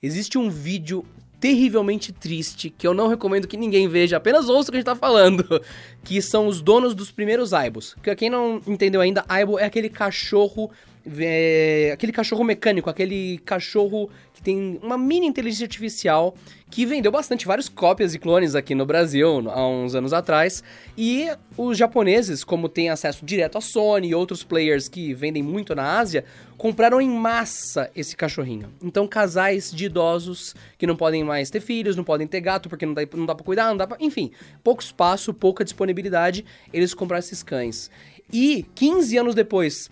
Existe 0.02 0.38
um 0.38 0.50
vídeo 0.50 1.04
terrivelmente 1.40 2.12
triste 2.12 2.70
que 2.70 2.88
eu 2.88 2.94
não 2.94 3.08
recomendo 3.08 3.48
que 3.48 3.58
ninguém 3.58 3.88
veja, 3.88 4.18
apenas 4.18 4.50
ouça 4.50 4.70
o 4.70 4.72
que 4.72 4.78
a 4.78 4.80
gente 4.80 4.86
tá 4.86 4.96
falando, 4.96 5.62
que 6.04 6.22
são 6.22 6.48
os 6.48 6.62
donos 6.62 6.96
dos 6.96 7.12
primeiros 7.12 7.54
Aibos. 7.54 7.96
Que 8.02 8.16
quem 8.16 8.30
não 8.30 8.62
entendeu 8.66 9.02
ainda, 9.02 9.24
Aibo 9.28 9.60
é 9.60 9.66
aquele 9.66 9.90
cachorro 9.90 10.72
é, 11.20 11.92
aquele 11.94 12.12
cachorro 12.12 12.44
mecânico, 12.44 12.90
aquele 12.90 13.40
cachorro 13.40 14.10
que 14.34 14.42
tem 14.42 14.80
uma 14.84 14.98
mini 14.98 15.26
inteligência 15.26 15.66
artificial 15.66 16.36
que 16.70 16.86
vendeu 16.86 17.12
bastante 17.12 17.48
várias 17.48 17.70
cópias 17.70 18.14
e 18.14 18.20
clones 18.20 18.54
aqui 18.54 18.76
no 18.76 18.86
Brasil 18.86 19.50
há 19.50 19.68
uns 19.68 19.96
anos 19.96 20.14
atrás. 20.14 20.64
E 20.98 21.28
os 21.58 21.78
japoneses, 21.78 22.44
como 22.44 22.68
têm 22.70 22.90
acesso 22.90 23.26
direto 23.26 23.58
à 23.58 23.62
Sony 23.62 24.10
e 24.10 24.16
outros 24.16 24.44
players 24.44 24.88
que 24.88 25.14
vendem 25.14 25.42
muito 25.42 25.74
na 25.74 25.98
Ásia, 25.98 26.26
compraram 26.58 27.00
em 27.00 27.10
massa 27.10 27.90
esse 27.96 28.16
cachorrinho. 28.16 28.70
Então, 28.84 29.08
casais 29.08 29.72
de 29.72 29.86
idosos 29.86 30.54
que 30.78 30.86
não 30.86 30.96
podem 30.96 31.24
mais 31.24 31.50
ter 31.50 31.62
filhos, 31.62 31.96
não 31.96 32.04
podem 32.04 32.28
ter 32.28 32.42
gato 32.42 32.68
porque 32.70 32.86
não 32.86 32.94
dá, 32.94 33.02
não 33.16 33.26
dá 33.26 33.34
pra 33.34 33.46
cuidar, 33.46 33.70
não 33.70 33.78
dá 33.78 33.88
pra. 33.88 33.98
Enfim, 34.00 34.32
pouco 34.64 34.84
espaço, 34.84 35.34
pouca 35.34 35.64
disponibilidade, 35.64 36.46
eles 36.74 36.94
compraram 36.94 37.20
esses 37.20 37.42
cães. 37.42 37.90
E 38.32 38.66
15 38.76 39.18
anos 39.18 39.36
depois, 39.36 39.90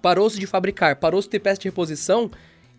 parou-se 0.00 0.38
de 0.38 0.46
fabricar, 0.46 0.96
parou-se 0.96 1.26
de 1.26 1.32
ter 1.32 1.40
peça 1.40 1.60
de 1.60 1.68
reposição, 1.68 2.30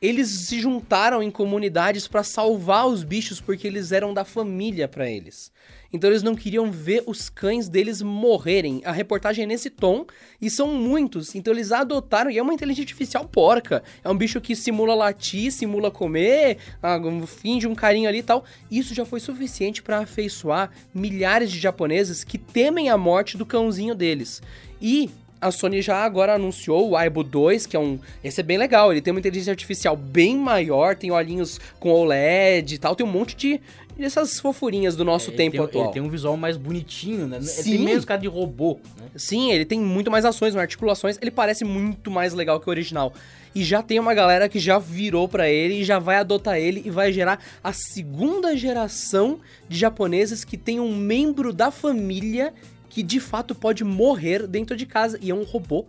eles 0.01 0.29
se 0.29 0.59
juntaram 0.59 1.21
em 1.21 1.29
comunidades 1.29 2.07
para 2.07 2.23
salvar 2.23 2.87
os 2.87 3.03
bichos 3.03 3.41
porque 3.41 3.67
eles 3.67 3.91
eram 3.91 4.13
da 4.13 4.23
família 4.23 4.87
para 4.87 5.09
eles. 5.09 5.51
Então 5.91 6.09
eles 6.09 6.23
não 6.23 6.35
queriam 6.35 6.71
ver 6.71 7.03
os 7.05 7.29
cães 7.29 7.67
deles 7.67 8.01
morrerem. 8.01 8.81
A 8.85 8.91
reportagem 8.91 9.43
é 9.43 9.47
nesse 9.47 9.69
tom 9.69 10.05
e 10.39 10.49
são 10.49 10.73
muitos. 10.73 11.35
Então 11.35 11.51
eles 11.51 11.71
adotaram 11.71 12.29
e 12.29 12.37
é 12.37 12.41
uma 12.41 12.53
inteligência 12.53 12.83
artificial 12.83 13.25
porca. 13.27 13.83
É 14.03 14.09
um 14.09 14.15
bicho 14.15 14.39
que 14.39 14.55
simula 14.55 14.93
latir, 14.93 15.51
simula 15.51 15.91
comer, 15.91 16.57
ah, 16.81 16.97
finge 17.25 17.67
um 17.67 17.75
carinho 17.75 18.07
ali 18.07 18.19
e 18.19 18.23
tal. 18.23 18.45
Isso 18.69 18.93
já 18.93 19.03
foi 19.03 19.19
suficiente 19.19 19.81
para 19.81 19.99
afeiçoar 19.99 20.71
milhares 20.93 21.51
de 21.51 21.59
japoneses 21.59 22.23
que 22.23 22.37
temem 22.37 22.89
a 22.89 22.97
morte 22.97 23.35
do 23.35 23.45
cãozinho 23.45 23.95
deles. 23.95 24.41
E 24.79 25.09
a 25.41 25.51
Sony 25.51 25.81
já 25.81 26.03
agora 26.03 26.35
anunciou 26.35 26.89
o 26.89 26.95
Aibo 26.97 27.23
2, 27.23 27.65
que 27.65 27.75
é 27.75 27.79
um. 27.79 27.99
Esse 28.23 28.41
é 28.41 28.43
bem 28.43 28.57
legal. 28.57 28.91
Ele 28.91 29.01
tem 29.01 29.11
uma 29.11 29.19
inteligência 29.19 29.51
artificial 29.51 29.95
bem 29.95 30.37
maior, 30.37 30.95
tem 30.95 31.11
olhinhos 31.11 31.59
com 31.79 31.91
OLED 31.91 32.75
e 32.75 32.77
tal, 32.77 32.95
tem 32.95 33.05
um 33.05 33.11
monte 33.11 33.35
de. 33.35 33.61
dessas 33.97 34.39
fofurinhas 34.39 34.95
do 34.95 35.05
nosso 35.05 35.29
Ele 35.29 35.37
tempo 35.37 35.57
tem, 35.57 35.65
atual. 35.65 35.83
Ele 35.85 35.93
tem 35.93 36.01
um 36.01 36.09
visual 36.09 36.35
mais 36.35 36.57
bonitinho, 36.57 37.27
né? 37.27 37.37
Ele 37.37 37.45
Sim. 37.45 37.63
tem 37.63 37.79
menos 37.79 38.05
cara 38.05 38.19
de 38.19 38.27
robô, 38.27 38.79
né? 38.97 39.07
Sim, 39.15 39.51
ele 39.51 39.65
tem 39.65 39.79
muito 39.79 40.11
mais 40.11 40.25
ações, 40.25 40.53
mais 40.53 40.63
articulações, 40.63 41.17
ele 41.21 41.31
parece 41.31 41.63
muito 41.63 42.11
mais 42.11 42.33
legal 42.33 42.59
que 42.59 42.67
o 42.67 42.71
original. 42.71 43.13
E 43.55 43.63
já 43.63 43.81
tem 43.81 43.99
uma 43.99 44.13
galera 44.13 44.47
que 44.47 44.59
já 44.59 44.77
virou 44.77 45.27
pra 45.27 45.49
ele 45.49 45.81
e 45.81 45.83
já 45.83 45.97
vai 45.97 46.17
adotar 46.17 46.57
ele 46.57 46.83
e 46.85 46.89
vai 46.89 47.11
gerar 47.11 47.39
a 47.63 47.73
segunda 47.73 48.55
geração 48.55 49.39
de 49.67 49.77
japoneses 49.77 50.43
que 50.43 50.55
tem 50.55 50.79
um 50.79 50.95
membro 50.95 51.51
da 51.51 51.71
família 51.71 52.53
que 52.99 53.03
de 53.03 53.19
fato 53.21 53.55
pode 53.55 53.85
morrer 53.85 54.45
dentro 54.45 54.75
de 54.75 54.85
casa 54.85 55.17
e 55.21 55.31
é 55.31 55.33
um 55.33 55.43
robô. 55.43 55.85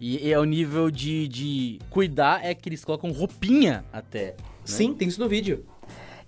E, 0.00 0.26
e 0.26 0.32
é 0.32 0.38
o 0.38 0.44
nível 0.44 0.90
de, 0.90 1.28
de 1.28 1.78
cuidar 1.90 2.42
é 2.42 2.54
que 2.54 2.66
eles 2.68 2.82
colocam 2.82 3.10
roupinha 3.12 3.84
até. 3.92 4.28
né? 4.28 4.34
Sim, 4.64 4.94
tem 4.94 5.06
isso 5.08 5.20
no 5.20 5.28
vídeo. 5.28 5.66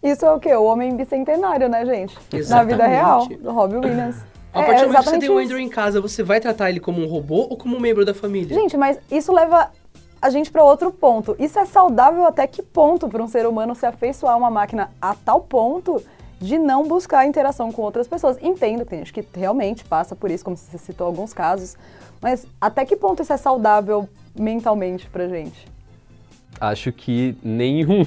Isso 0.03 0.24
é 0.27 0.31
o 0.31 0.38
quê? 0.38 0.55
O 0.55 0.64
homem 0.64 0.94
bicentenário, 0.94 1.66
né, 1.68 1.87
gente? 1.87 2.14
Na 2.31 2.38
Exatamente. 2.38 2.72
vida 2.72 2.87
real, 2.87 3.27
do 3.27 3.50
Robbie 3.53 3.77
Williams. 3.77 4.16
A 4.53 4.61
É, 4.61 4.66
partir 4.66 4.83
do 4.83 4.88
momento 4.88 5.05
que 5.05 5.11
você 5.11 5.18
tem 5.18 5.31
o 5.31 5.40
isso. 5.40 5.46
Andrew 5.46 5.59
em 5.59 5.68
casa, 5.70 5.98
você 6.00 6.22
vai 6.22 6.40
tratar 6.40 6.68
ele 6.68 6.79
como 6.79 7.00
um 7.03 7.07
robô 7.07 7.46
ou 7.48 7.57
como 7.57 7.74
um 7.74 7.81
membro 7.81 8.05
da 8.05 8.12
família? 8.12 8.55
Gente, 8.55 8.77
mas 8.77 8.98
isso 9.11 9.33
leva 9.33 9.70
a 10.20 10.29
gente 10.29 10.50
para 10.50 10.62
outro 10.62 10.92
ponto. 10.92 11.35
Isso 11.38 11.59
é 11.59 11.64
saudável 11.64 12.27
até 12.27 12.46
que 12.46 12.62
ponto 12.62 13.09
para 13.09 13.22
um 13.22 13.27
ser 13.29 13.46
humano 13.46 13.74
se 13.74 13.87
afeiçoar 13.87 14.35
a 14.35 14.37
uma 14.37 14.50
máquina 14.50 14.90
a 15.00 15.14
tal 15.14 15.40
ponto 15.40 16.03
de 16.40 16.59
não 16.59 16.87
buscar 16.87 17.27
interação 17.27 17.73
com 17.73 17.83
outras 17.83 18.07
pessoas? 18.07 18.37
Entendo 18.42 18.81
que 18.81 18.90
tem 18.90 18.99
gente 19.01 19.12
que 19.12 19.25
realmente 19.35 19.85
passa 19.85 20.14
por 20.14 20.31
isso, 20.31 20.44
como 20.44 20.57
você 20.57 20.79
citou 20.79 21.07
alguns 21.07 21.33
casos, 21.33 21.77
mas 22.20 22.47
até 22.61 22.85
que 22.85 22.97
ponto 22.97 23.23
isso 23.23 23.33
é 23.33 23.37
saudável 23.37 24.09
mentalmente 24.38 25.09
pra 25.09 25.29
gente? 25.29 25.66
Acho 26.61 26.92
que 26.92 27.37
nenhum. 27.42 28.07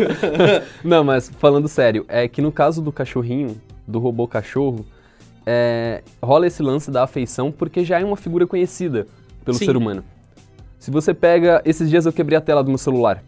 Não, 0.82 1.04
mas 1.04 1.28
falando 1.38 1.68
sério, 1.68 2.04
é 2.08 2.26
que 2.26 2.40
no 2.40 2.50
caso 2.50 2.80
do 2.80 2.90
cachorrinho, 2.90 3.60
do 3.86 3.98
robô 3.98 4.26
cachorro, 4.26 4.84
é, 5.46 6.02
rola 6.22 6.46
esse 6.46 6.62
lance 6.62 6.90
da 6.90 7.04
afeição 7.04 7.52
porque 7.52 7.84
já 7.84 8.00
é 8.00 8.04
uma 8.04 8.16
figura 8.16 8.46
conhecida 8.46 9.06
pelo 9.44 9.56
Sim. 9.56 9.66
ser 9.66 9.76
humano. 9.76 10.04
Se 10.78 10.90
você 10.90 11.12
pega. 11.12 11.60
Esses 11.64 11.90
dias 11.90 12.06
eu 12.06 12.12
quebrei 12.12 12.38
a 12.38 12.40
tela 12.40 12.62
do 12.62 12.68
meu 12.68 12.78
celular. 12.78 13.22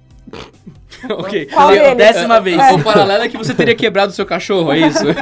ok. 1.11 1.47
Qual? 1.47 1.71
Décima 1.97 2.41
vez. 2.41 2.59
O 2.75 2.83
paralelo 2.83 3.25
é 3.25 3.29
que 3.29 3.37
você 3.37 3.55
teria 3.55 3.75
quebrado 3.75 4.13
o 4.13 4.15
seu 4.15 4.27
cachorro, 4.27 4.73
é 4.73 4.79
isso? 4.79 5.05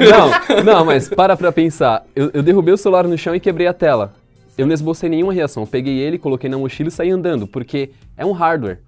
Não, 0.58 0.64
não, 0.64 0.84
mas 0.84 1.08
para 1.10 1.36
pra 1.36 1.52
pensar. 1.52 2.04
Eu, 2.14 2.30
eu 2.32 2.42
derrubei 2.42 2.72
o 2.72 2.76
celular 2.76 3.06
no 3.06 3.16
chão 3.16 3.34
e 3.34 3.40
quebrei 3.40 3.66
a 3.66 3.72
tela. 3.72 4.14
Eu 4.56 4.66
não 4.66 4.74
esbocei 4.74 5.08
nenhuma 5.08 5.32
reação. 5.32 5.62
Eu 5.62 5.66
peguei 5.66 5.98
ele, 5.98 6.18
coloquei 6.18 6.50
na 6.50 6.58
mochila 6.58 6.88
e 6.88 6.92
saí 6.92 7.10
andando, 7.10 7.46
porque 7.46 7.90
é 8.16 8.24
um 8.24 8.32
hardware. 8.32 8.80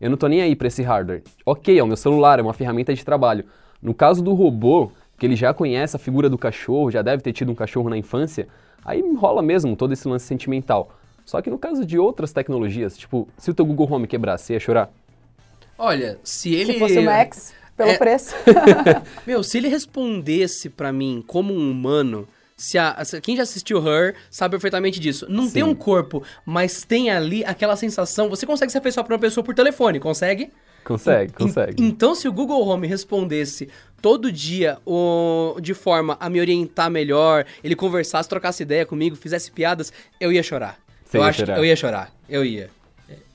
Eu 0.00 0.10
não 0.10 0.16
tô 0.16 0.26
nem 0.26 0.42
aí 0.42 0.54
pra 0.54 0.68
esse 0.68 0.82
hardware. 0.82 1.22
Ok, 1.44 1.78
é 1.78 1.82
o 1.82 1.86
meu 1.86 1.96
celular, 1.96 2.38
é 2.38 2.42
uma 2.42 2.52
ferramenta 2.52 2.94
de 2.94 3.04
trabalho. 3.04 3.44
No 3.80 3.92
caso 3.94 4.22
do 4.22 4.32
robô, 4.32 4.90
que 5.18 5.26
ele 5.26 5.36
já 5.36 5.52
conhece 5.52 5.96
a 5.96 5.98
figura 5.98 6.28
do 6.28 6.38
cachorro, 6.38 6.90
já 6.90 7.02
deve 7.02 7.22
ter 7.22 7.32
tido 7.32 7.50
um 7.50 7.54
cachorro 7.54 7.88
na 7.88 7.96
infância, 7.96 8.48
aí 8.84 9.02
rola 9.16 9.42
mesmo 9.42 9.76
todo 9.76 9.92
esse 9.92 10.06
lance 10.06 10.26
sentimental. 10.26 10.90
Só 11.24 11.40
que 11.40 11.50
no 11.50 11.58
caso 11.58 11.86
de 11.86 11.98
outras 11.98 12.32
tecnologias, 12.32 12.96
tipo, 12.96 13.28
se 13.36 13.50
o 13.50 13.54
teu 13.54 13.64
Google 13.64 13.88
Home 13.90 14.06
quebrasse, 14.06 14.44
você 14.46 14.52
ia 14.54 14.60
chorar? 14.60 14.90
Olha, 15.84 16.18
se 16.22 16.54
ele. 16.54 16.74
Se 16.74 16.78
fosse 16.78 16.98
o 16.98 17.02
Max, 17.04 17.52
pelo 17.76 17.90
É. 17.90 17.98
preço. 17.98 18.34
Meu, 19.26 19.42
se 19.42 19.58
ele 19.58 19.68
respondesse 19.68 20.68
pra 20.68 20.92
mim 20.92 21.22
como 21.26 21.52
um 21.52 21.70
humano. 21.70 22.28
Se 22.56 22.78
a, 22.78 23.04
se- 23.04 23.20
quem 23.20 23.34
já 23.36 23.42
assistiu 23.42 23.78
Her 23.84 24.14
sabe 24.30 24.52
perfeitamente 24.52 25.00
disso. 25.00 25.26
Não 25.28 25.50
tem 25.50 25.64
Sim. 25.64 25.68
um 25.70 25.74
corpo, 25.74 26.22
mas 26.46 26.84
tem 26.84 27.10
ali 27.10 27.44
aquela 27.44 27.74
sensação. 27.74 28.28
Você 28.28 28.46
consegue 28.46 28.70
se 28.70 28.78
afeiçoar 28.78 29.04
pra 29.04 29.14
uma 29.14 29.20
pessoa 29.20 29.42
por 29.42 29.52
telefone, 29.54 29.98
consegue? 29.98 30.52
Consegue, 30.84 31.32
consegue. 31.32 31.82
Então, 31.82 32.14
se 32.14 32.28
o 32.28 32.32
Google 32.32 32.64
Home 32.68 32.86
respondesse 32.86 33.68
todo 34.00 34.30
dia 34.30 34.78
o, 34.86 35.56
de 35.60 35.74
forma 35.74 36.16
a 36.20 36.28
me 36.30 36.38
orientar 36.40 36.88
melhor, 36.90 37.44
ele 37.64 37.74
conversasse, 37.74 38.28
trocasse 38.28 38.62
ideia 38.62 38.86
comigo, 38.86 39.16
fizesse 39.16 39.50
piadas, 39.50 39.92
eu 40.20 40.30
ia 40.32 40.42
chorar. 40.42 40.78
Você 41.04 41.18
eu 41.18 41.22
ia 41.22 41.28
acho 41.28 41.40
chorar. 41.40 41.54
que 41.54 41.60
eu 41.60 41.64
ia 41.64 41.76
chorar. 41.76 42.12
Eu 42.28 42.44
ia. 42.44 42.70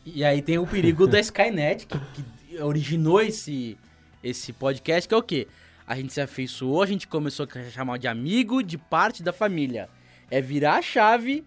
E 0.05 0.23
aí 0.23 0.41
tem 0.41 0.57
o 0.57 0.65
perigo 0.65 1.05
da 1.05 1.19
Skynet, 1.19 1.85
que, 1.85 1.97
que 1.97 2.23
originou 2.61 3.21
esse, 3.21 3.77
esse 4.23 4.51
podcast, 4.53 5.07
que 5.07 5.13
é 5.13 5.17
o 5.17 5.23
quê? 5.23 5.47
A 5.87 5.95
gente 5.95 6.11
se 6.13 6.19
afeiçoou, 6.21 6.81
a 6.81 6.85
gente 6.85 7.07
começou 7.07 7.47
a 7.53 7.69
chamar 7.69 7.97
de 7.97 8.07
amigo, 8.07 8.61
de 8.61 8.77
parte 8.77 9.23
da 9.23 9.31
família. 9.31 9.87
É 10.29 10.41
virar 10.41 10.75
a 10.77 10.81
chave, 10.81 11.45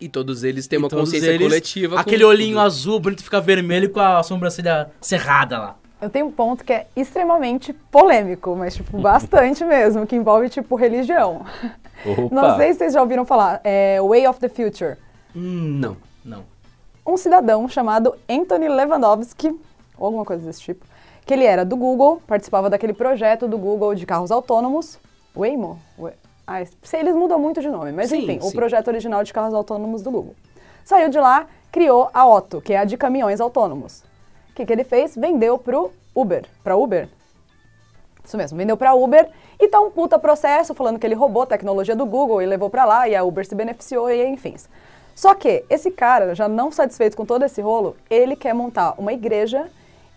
E 0.00 0.08
todos 0.08 0.44
eles 0.44 0.66
têm 0.68 0.78
uma 0.78 0.88
consciência 0.88 1.28
eles- 1.30 1.46
coletiva. 1.48 1.96
com 1.96 2.00
Aquele 2.00 2.22
olhinho 2.24 2.56
tudo. 2.56 2.60
azul, 2.66 3.00
bonito, 3.00 3.24
fica 3.24 3.40
vermelho 3.40 3.90
com 3.90 3.98
a 4.00 4.22
sobrancelha 4.22 4.90
cerrada 5.00 5.58
lá. 5.58 5.76
Eu 6.00 6.08
tenho 6.08 6.26
um 6.26 6.30
ponto 6.30 6.62
que 6.64 6.72
é 6.72 6.86
extremamente 6.94 7.72
polêmico, 7.72 8.54
mas, 8.54 8.76
tipo, 8.76 8.96
bastante 9.02 9.64
mesmo, 9.64 10.06
que 10.06 10.14
envolve, 10.14 10.48
tipo, 10.50 10.76
religião. 10.76 11.44
Opa! 12.06 12.32
Não 12.32 12.56
sei 12.56 12.72
se 12.72 12.78
vocês 12.78 12.92
já 12.92 13.00
ouviram 13.02 13.24
falar, 13.24 13.60
é 13.64 13.98
Way 14.00 14.28
of 14.28 14.38
the 14.38 14.48
Future. 14.48 14.96
Hum, 15.34 15.78
não. 15.80 15.96
Não. 16.24 16.44
um 17.06 17.16
cidadão 17.16 17.66
chamado 17.68 18.14
Anthony 18.28 18.68
Lewandowski, 18.68 19.50
ou 19.98 20.06
alguma 20.06 20.24
coisa 20.24 20.44
desse 20.46 20.60
tipo, 20.60 20.84
que 21.26 21.34
ele 21.34 21.44
era 21.44 21.64
do 21.64 21.76
Google, 21.76 22.22
participava 22.26 22.70
daquele 22.70 22.92
projeto 22.92 23.46
do 23.48 23.58
Google 23.58 23.94
de 23.94 24.06
carros 24.06 24.30
autônomos, 24.30 24.98
Waymo? 25.36 25.78
Wa- 25.98 26.12
Ah, 26.46 26.64
sei, 26.82 27.00
eles 27.00 27.14
mudam 27.14 27.38
muito 27.38 27.60
de 27.60 27.68
nome, 27.68 27.92
mas 27.92 28.08
Sim, 28.08 28.22
enfim, 28.22 28.38
o 28.38 28.50
sim. 28.50 28.56
projeto 28.56 28.88
original 28.88 29.22
de 29.22 29.32
carros 29.34 29.52
autônomos 29.52 30.00
do 30.02 30.10
Google. 30.10 30.34
Saiu 30.84 31.10
de 31.10 31.18
lá, 31.18 31.46
criou 31.70 32.08
a 32.14 32.26
Otto, 32.26 32.62
que 32.62 32.72
é 32.72 32.78
a 32.78 32.84
de 32.84 32.96
caminhões 32.96 33.38
autônomos. 33.40 34.02
O 34.50 34.54
que, 34.54 34.64
que 34.64 34.72
ele 34.72 34.84
fez? 34.84 35.14
Vendeu 35.14 35.58
pro 35.58 35.90
Uber, 36.14 36.46
para 36.64 36.74
Uber. 36.76 37.08
Isso 38.24 38.36
mesmo, 38.36 38.56
vendeu 38.58 38.76
para 38.76 38.94
Uber 38.94 39.28
e 39.60 39.68
tá 39.68 39.80
um 39.80 39.90
puta 39.90 40.18
processo 40.18 40.74
falando 40.74 40.98
que 40.98 41.06
ele 41.06 41.14
roubou 41.14 41.42
a 41.42 41.46
tecnologia 41.46 41.94
do 41.96 42.04
Google 42.06 42.40
e 42.42 42.46
levou 42.46 42.68
para 42.70 42.84
lá 42.84 43.08
e 43.08 43.14
a 43.14 43.22
Uber 43.24 43.46
se 43.46 43.54
beneficiou 43.54 44.10
e 44.10 44.26
enfim. 44.26 44.54
Só 45.14 45.34
que 45.34 45.64
esse 45.68 45.90
cara, 45.90 46.34
já 46.34 46.48
não 46.48 46.70
satisfeito 46.70 47.16
com 47.16 47.24
todo 47.24 47.44
esse 47.44 47.60
rolo, 47.60 47.96
ele 48.08 48.36
quer 48.36 48.54
montar 48.54 48.94
uma 48.98 49.12
igreja 49.12 49.68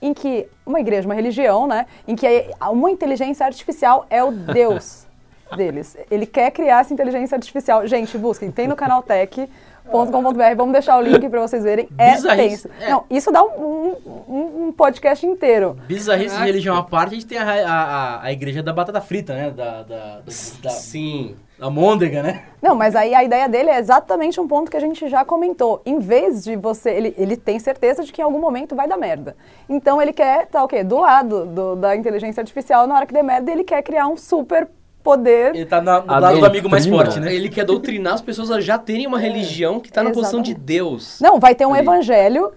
em 0.01 0.13
que 0.13 0.47
uma 0.65 0.79
igreja, 0.79 1.07
uma 1.07 1.13
religião, 1.15 1.67
né, 1.67 1.85
em 2.07 2.15
que 2.15 2.25
uma 2.71 2.89
inteligência 2.89 3.45
artificial 3.45 4.05
é 4.09 4.23
o 4.23 4.31
Deus 4.31 5.05
deles. 5.55 5.97
Ele 6.09 6.25
quer 6.25 6.49
criar 6.51 6.79
essa 6.81 6.93
inteligência 6.93 7.35
artificial. 7.35 7.85
Gente, 7.85 8.17
busquem, 8.17 8.49
tem 8.49 8.67
no 8.67 8.75
canaltech.com.br, 8.75 10.55
vamos 10.55 10.71
deixar 10.73 10.97
o 10.97 11.01
link 11.01 11.27
para 11.29 11.41
vocês 11.41 11.63
verem. 11.63 11.87
É 11.97 12.13
Bizarrice. 12.13 12.67
tenso. 12.69 12.83
É. 12.83 12.89
Não, 12.89 13.03
isso 13.09 13.31
dá 13.31 13.43
um, 13.43 13.95
um- 14.27 14.67
um 14.67 14.71
podcast 14.71 15.25
inteiro. 15.25 15.77
Bizarrice 15.87 16.35
de 16.37 16.43
religião 16.43 16.75
à 16.77 16.83
parte, 16.83 17.11
a 17.11 17.13
gente 17.15 17.25
tem 17.27 17.37
a, 17.37 17.43
a, 17.43 17.71
a- 17.83 18.23
a 18.23 18.31
igreja 18.31 18.63
da 18.63 18.71
batata 18.73 19.01
frita, 19.01 19.33
né? 19.33 19.51
Da, 19.51 19.83
da, 19.83 20.19
da, 20.19 20.21
da, 20.63 20.69
Sim. 20.69 21.35
Da 21.61 21.69
môndega, 21.69 22.23
né? 22.23 22.41
Não, 22.59 22.73
mas 22.73 22.95
aí 22.95 23.13
a 23.13 23.23
ideia 23.23 23.47
dele 23.47 23.69
é 23.69 23.77
exatamente 23.77 24.41
um 24.41 24.47
ponto 24.47 24.71
que 24.71 24.75
a 24.75 24.79
gente 24.79 25.07
já 25.07 25.23
comentou. 25.23 25.79
Em 25.85 25.99
vez 25.99 26.43
de 26.43 26.55
você. 26.55 26.89
Ele, 26.89 27.13
ele 27.15 27.37
tem 27.37 27.59
certeza 27.59 28.03
de 28.03 28.11
que 28.11 28.19
em 28.19 28.23
algum 28.23 28.39
momento 28.39 28.75
vai 28.75 28.87
dar 28.87 28.97
merda. 28.97 29.35
Então 29.69 30.01
ele 30.01 30.11
quer 30.11 30.45
estar 30.45 30.63
o 30.63 30.67
quê? 30.67 30.83
Do 30.83 30.97
lado 30.97 31.45
do- 31.45 31.75
da 31.75 31.95
inteligência 31.95 32.41
artificial, 32.41 32.87
na 32.87 32.95
hora 32.95 33.05
que 33.05 33.13
der 33.13 33.23
merda, 33.23 33.51
ele 33.51 33.63
quer 33.63 33.83
criar 33.83 34.07
um 34.07 34.17
super 34.17 34.67
poder. 35.03 35.55
Ele 35.55 35.65
tá 35.65 35.81
na, 35.81 35.99
do 35.99 36.07
lado 36.19 36.39
do 36.39 36.45
amigo 36.45 36.69
mais 36.69 36.85
forte, 36.85 37.19
né? 37.19 37.33
Ele 37.33 37.49
quer 37.49 37.65
doutrinar 37.65 38.13
as 38.13 38.21
pessoas 38.21 38.51
a 38.51 38.59
já 38.61 38.77
terem 38.77 39.07
uma 39.07 39.19
religião 39.19 39.79
que 39.79 39.91
tá 39.91 40.03
na 40.03 40.11
posição 40.11 40.41
de. 40.41 40.53
Deus. 40.53 41.19
Não, 41.21 41.39
vai 41.39 41.55
ter 41.55 41.65
um 41.65 41.73
Ali. 41.73 41.81
evangelho, 41.81 42.51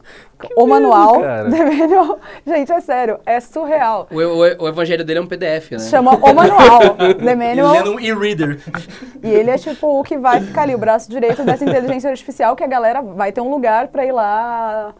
o 0.56 0.66
manual. 0.66 1.20
cara. 1.20 1.48
The 1.50 1.64
manual. 1.64 2.18
Gente, 2.46 2.70
é 2.72 2.80
sério, 2.80 3.18
é 3.24 3.40
surreal. 3.40 4.06
O, 4.10 4.16
o- 4.16 4.64
o 4.64 4.68
evangelho 4.68 5.04
dele 5.04 5.18
é 5.20 5.22
um 5.22 5.26
PDF, 5.26 5.72
né? 5.72 5.78
Chama 5.78 6.14
o 6.16 6.34
manual, 6.34 6.80
The 6.96 7.32
E 7.32 7.36
Manual. 7.36 7.72
lendo 7.72 7.92
um 7.94 8.00
e-reader. 8.00 8.58
E 9.22 9.28
ele 9.28 9.50
é 9.50 9.56
tipo 9.58 9.98
o 9.98 10.02
que 10.02 10.18
vai 10.18 10.40
ficar 10.40 10.62
ali, 10.62 10.74
o 10.74 10.78
braço 10.78 11.10
direito 11.10 11.42
dessa 11.44 11.64
inteligência 11.64 12.10
artificial, 12.10 12.54
que 12.54 12.62
a 12.64 12.66
galera 12.68 13.00
vai 13.00 13.32
ter 13.32 13.40
um 13.40 13.50
lugar 13.50 13.88
pra 13.88 14.04
ir 14.04 14.12
lá. 14.12 14.92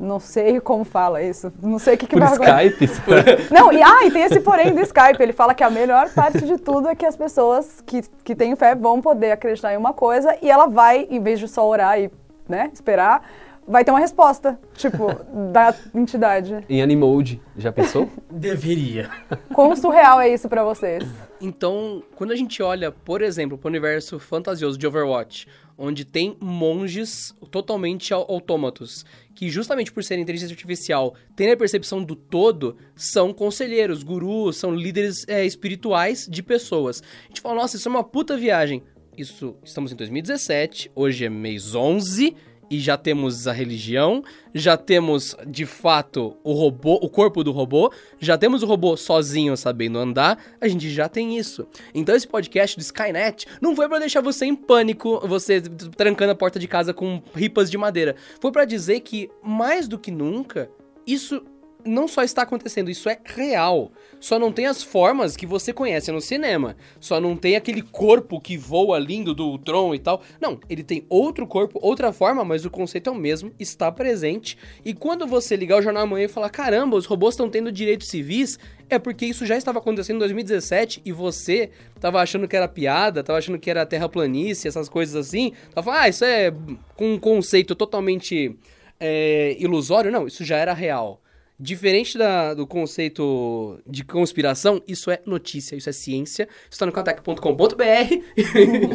Não 0.00 0.18
sei 0.18 0.58
como 0.60 0.82
fala 0.82 1.22
isso. 1.22 1.52
Não 1.62 1.78
sei 1.78 1.94
o 1.94 1.98
que, 1.98 2.06
que 2.06 2.16
Por 2.16 2.26
vai. 2.26 2.68
Skype. 2.68 2.90
Não, 3.52 3.70
e, 3.70 3.82
ah, 3.82 4.06
e 4.06 4.10
tem 4.10 4.22
esse 4.22 4.40
porém 4.40 4.74
do 4.74 4.80
Skype. 4.80 5.20
Ele 5.20 5.34
fala 5.34 5.54
que 5.54 5.62
a 5.62 5.68
melhor 5.68 6.08
parte 6.14 6.40
de 6.40 6.56
tudo 6.56 6.88
é 6.88 6.94
que 6.94 7.04
as 7.04 7.14
pessoas 7.14 7.82
que, 7.84 8.00
que 8.24 8.34
têm 8.34 8.56
fé 8.56 8.74
vão 8.74 9.02
poder 9.02 9.32
acreditar 9.32 9.74
em 9.74 9.76
uma 9.76 9.92
coisa 9.92 10.34
e 10.40 10.50
ela 10.50 10.66
vai, 10.66 11.06
em 11.10 11.22
vez 11.22 11.38
de 11.38 11.46
só 11.46 11.68
orar 11.68 12.00
e 12.00 12.10
né, 12.48 12.70
esperar, 12.72 13.22
vai 13.66 13.84
ter 13.84 13.90
uma 13.90 14.00
resposta, 14.00 14.58
tipo, 14.74 15.06
da 15.52 15.74
entidade. 15.94 16.64
em 16.68 16.82
Animoji, 16.82 17.40
já 17.56 17.70
pensou? 17.72 18.08
Deveria. 18.30 19.10
Quão 19.54 19.74
surreal 19.76 20.20
é 20.20 20.32
isso 20.32 20.48
pra 20.48 20.64
vocês? 20.64 21.04
Então, 21.40 22.02
quando 22.16 22.32
a 22.32 22.36
gente 22.36 22.62
olha, 22.62 22.90
por 22.92 23.22
exemplo, 23.22 23.56
para 23.56 23.66
o 23.68 23.70
universo 23.70 24.18
fantasioso 24.18 24.76
de 24.78 24.86
Overwatch, 24.86 25.46
onde 25.78 26.04
tem 26.04 26.36
monges 26.40 27.34
totalmente 27.50 28.12
au- 28.12 28.26
autômatos, 28.28 29.04
que 29.34 29.48
justamente 29.48 29.90
por 29.90 30.04
serem 30.04 30.22
inteligência 30.22 30.52
artificial, 30.52 31.14
têm 31.34 31.50
a 31.52 31.56
percepção 31.56 32.02
do 32.04 32.14
todo, 32.14 32.76
são 32.94 33.32
conselheiros, 33.32 34.02
gurus, 34.02 34.58
são 34.58 34.74
líderes 34.74 35.24
é, 35.26 35.44
espirituais 35.46 36.26
de 36.28 36.42
pessoas. 36.42 37.02
A 37.24 37.28
gente 37.28 37.40
fala, 37.40 37.54
nossa, 37.54 37.76
isso 37.76 37.88
é 37.88 37.90
uma 37.90 38.04
puta 38.04 38.36
viagem. 38.36 38.82
Isso, 39.16 39.56
estamos 39.64 39.90
em 39.92 39.96
2017, 39.96 40.90
hoje 40.94 41.24
é 41.24 41.30
mês 41.30 41.74
11, 41.74 42.36
e 42.70 42.78
já 42.78 42.96
temos 42.96 43.48
a 43.48 43.52
religião, 43.52 44.22
já 44.54 44.76
temos 44.76 45.36
de 45.46 45.66
fato 45.66 46.36
o 46.44 46.52
robô, 46.52 46.94
o 47.02 47.08
corpo 47.08 47.42
do 47.42 47.50
robô, 47.50 47.92
já 48.18 48.38
temos 48.38 48.62
o 48.62 48.66
robô 48.66 48.96
sozinho 48.96 49.56
sabendo 49.56 49.98
andar, 49.98 50.38
a 50.60 50.68
gente 50.68 50.88
já 50.88 51.08
tem 51.08 51.36
isso. 51.36 51.66
Então 51.92 52.14
esse 52.14 52.28
podcast 52.28 52.76
do 52.76 52.82
Skynet 52.82 53.46
não 53.60 53.74
foi 53.74 53.88
pra 53.88 53.98
deixar 53.98 54.20
você 54.20 54.46
em 54.46 54.54
pânico, 54.54 55.20
você 55.26 55.60
trancando 55.96 56.32
a 56.32 56.36
porta 56.36 56.58
de 56.58 56.68
casa 56.68 56.94
com 56.94 57.20
ripas 57.34 57.70
de 57.70 57.76
madeira. 57.76 58.14
Foi 58.40 58.52
pra 58.52 58.64
dizer 58.64 59.00
que 59.00 59.28
mais 59.42 59.88
do 59.88 59.98
que 59.98 60.10
nunca 60.10 60.70
isso 61.06 61.42
não 61.84 62.08
só 62.08 62.22
está 62.22 62.42
acontecendo, 62.42 62.90
isso 62.90 63.08
é 63.08 63.18
real. 63.24 63.92
Só 64.20 64.38
não 64.38 64.52
tem 64.52 64.66
as 64.66 64.82
formas 64.82 65.36
que 65.36 65.46
você 65.46 65.72
conhece 65.72 66.12
no 66.12 66.20
cinema. 66.20 66.76
Só 67.00 67.20
não 67.20 67.36
tem 67.36 67.56
aquele 67.56 67.80
corpo 67.80 68.40
que 68.40 68.56
voa 68.56 68.98
lindo 68.98 69.34
do 69.34 69.56
Tron 69.58 69.94
e 69.94 69.98
tal. 69.98 70.22
Não, 70.40 70.60
ele 70.68 70.82
tem 70.82 71.04
outro 71.08 71.46
corpo, 71.46 71.78
outra 71.82 72.12
forma, 72.12 72.44
mas 72.44 72.64
o 72.64 72.70
conceito 72.70 73.08
é 73.08 73.12
o 73.12 73.16
mesmo, 73.16 73.52
está 73.58 73.90
presente. 73.90 74.58
E 74.84 74.92
quando 74.92 75.26
você 75.26 75.56
ligar 75.56 75.78
o 75.78 75.82
jornal 75.82 76.02
amanhã 76.02 76.26
e 76.26 76.28
falar: 76.28 76.50
caramba, 76.50 76.96
os 76.96 77.06
robôs 77.06 77.34
estão 77.34 77.48
tendo 77.48 77.72
direitos 77.72 78.08
civis, 78.08 78.58
é 78.90 78.98
porque 78.98 79.24
isso 79.24 79.46
já 79.46 79.56
estava 79.56 79.78
acontecendo 79.78 80.16
em 80.16 80.20
2017 80.20 81.00
e 81.04 81.12
você 81.12 81.70
tava 81.98 82.20
achando 82.20 82.46
que 82.46 82.56
era 82.56 82.68
piada, 82.68 83.22
tava 83.22 83.38
achando 83.38 83.58
que 83.58 83.70
era 83.70 83.86
terraplanície, 83.86 84.68
essas 84.68 84.88
coisas 84.88 85.14
assim. 85.14 85.52
Tava 85.74 85.84
falando, 85.84 86.00
ah, 86.00 86.08
isso 86.08 86.24
é 86.24 86.52
um 86.98 87.18
conceito 87.18 87.74
totalmente 87.74 88.56
é, 88.98 89.56
ilusório. 89.58 90.12
Não, 90.12 90.26
isso 90.26 90.44
já 90.44 90.56
era 90.56 90.74
real. 90.74 91.22
Diferente 91.62 92.16
da- 92.16 92.54
do 92.54 92.66
conceito 92.66 93.78
de 93.86 94.02
conspiração, 94.02 94.80
isso 94.88 95.10
é 95.10 95.20
notícia, 95.26 95.76
isso 95.76 95.90
é 95.90 95.92
ciência. 95.92 96.48
Isso 96.70 96.78
tá 96.80 96.86
no 96.86 96.92
contact.com.br 96.92 97.84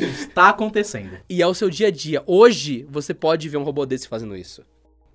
Está 0.02 0.50
acontecendo. 0.50 1.18
e 1.30 1.42
é 1.42 1.48
o 1.48 1.54
seu 1.54 1.70
dia 1.70 1.88
a 1.88 1.92
dia. 1.92 2.24
Hoje, 2.26 2.86
você 2.90 3.14
pode 3.14 3.48
ver 3.50 3.58
um 3.58 3.64
robô 3.64 3.86
desse 3.86 4.08
fazendo 4.08 4.36
isso. 4.36 4.64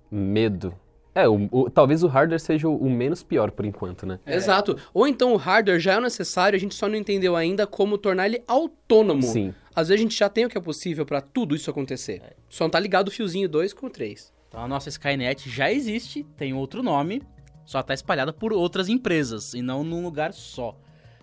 Medo. 0.09 0.73
É, 1.13 1.27
o- 1.27 1.49
o- 1.51 1.69
talvez 1.69 2.03
o 2.03 2.07
hardware 2.07 2.39
seja 2.39 2.69
o, 2.69 2.77
o 2.77 2.89
menos 2.89 3.21
pior 3.21 3.51
por 3.51 3.65
enquanto, 3.65 4.05
né? 4.05 4.17
Exato. 4.25 4.77
Ou 4.93 5.05
então 5.05 5.33
o 5.33 5.37
hardware 5.37 5.77
já 5.79 5.95
é 5.95 5.99
necessário, 5.99 6.55
a 6.55 6.59
gente 6.59 6.73
só 6.73 6.87
não 6.87 6.95
entendeu 6.95 7.35
ainda 7.35 7.67
como 7.67 7.97
tornar 7.97 8.27
ele 8.27 8.41
autônomo. 8.47 9.23
Sim. 9.23 9.53
Às 9.75 9.89
vezes 9.89 9.99
a 9.99 10.03
gente 10.03 10.17
já 10.17 10.29
tem 10.29 10.45
o 10.45 10.49
que 10.49 10.57
é 10.57 10.61
possível 10.61 11.05
pra 11.05 11.19
tudo 11.19 11.53
isso 11.53 11.69
acontecer. 11.69 12.21
Só 12.49 12.63
não 12.63 12.71
tá 12.71 12.79
ligado 12.79 13.09
o 13.09 13.11
fiozinho 13.11 13.49
2 13.49 13.73
com 13.73 13.87
o 13.87 13.89
3. 13.89 14.31
Então 14.47 14.61
a 14.63 14.67
nossa 14.67 14.87
Skynet 14.89 15.49
já 15.49 15.71
existe, 15.71 16.25
tem 16.37 16.53
outro 16.53 16.81
nome, 16.83 17.21
só 17.65 17.81
tá 17.81 17.93
espalhada 17.93 18.33
por 18.33 18.53
outras 18.53 18.89
empresas 18.89 19.53
e 19.53 19.61
não 19.61 19.83
num 19.83 20.03
lugar 20.03 20.33
só. 20.33 20.77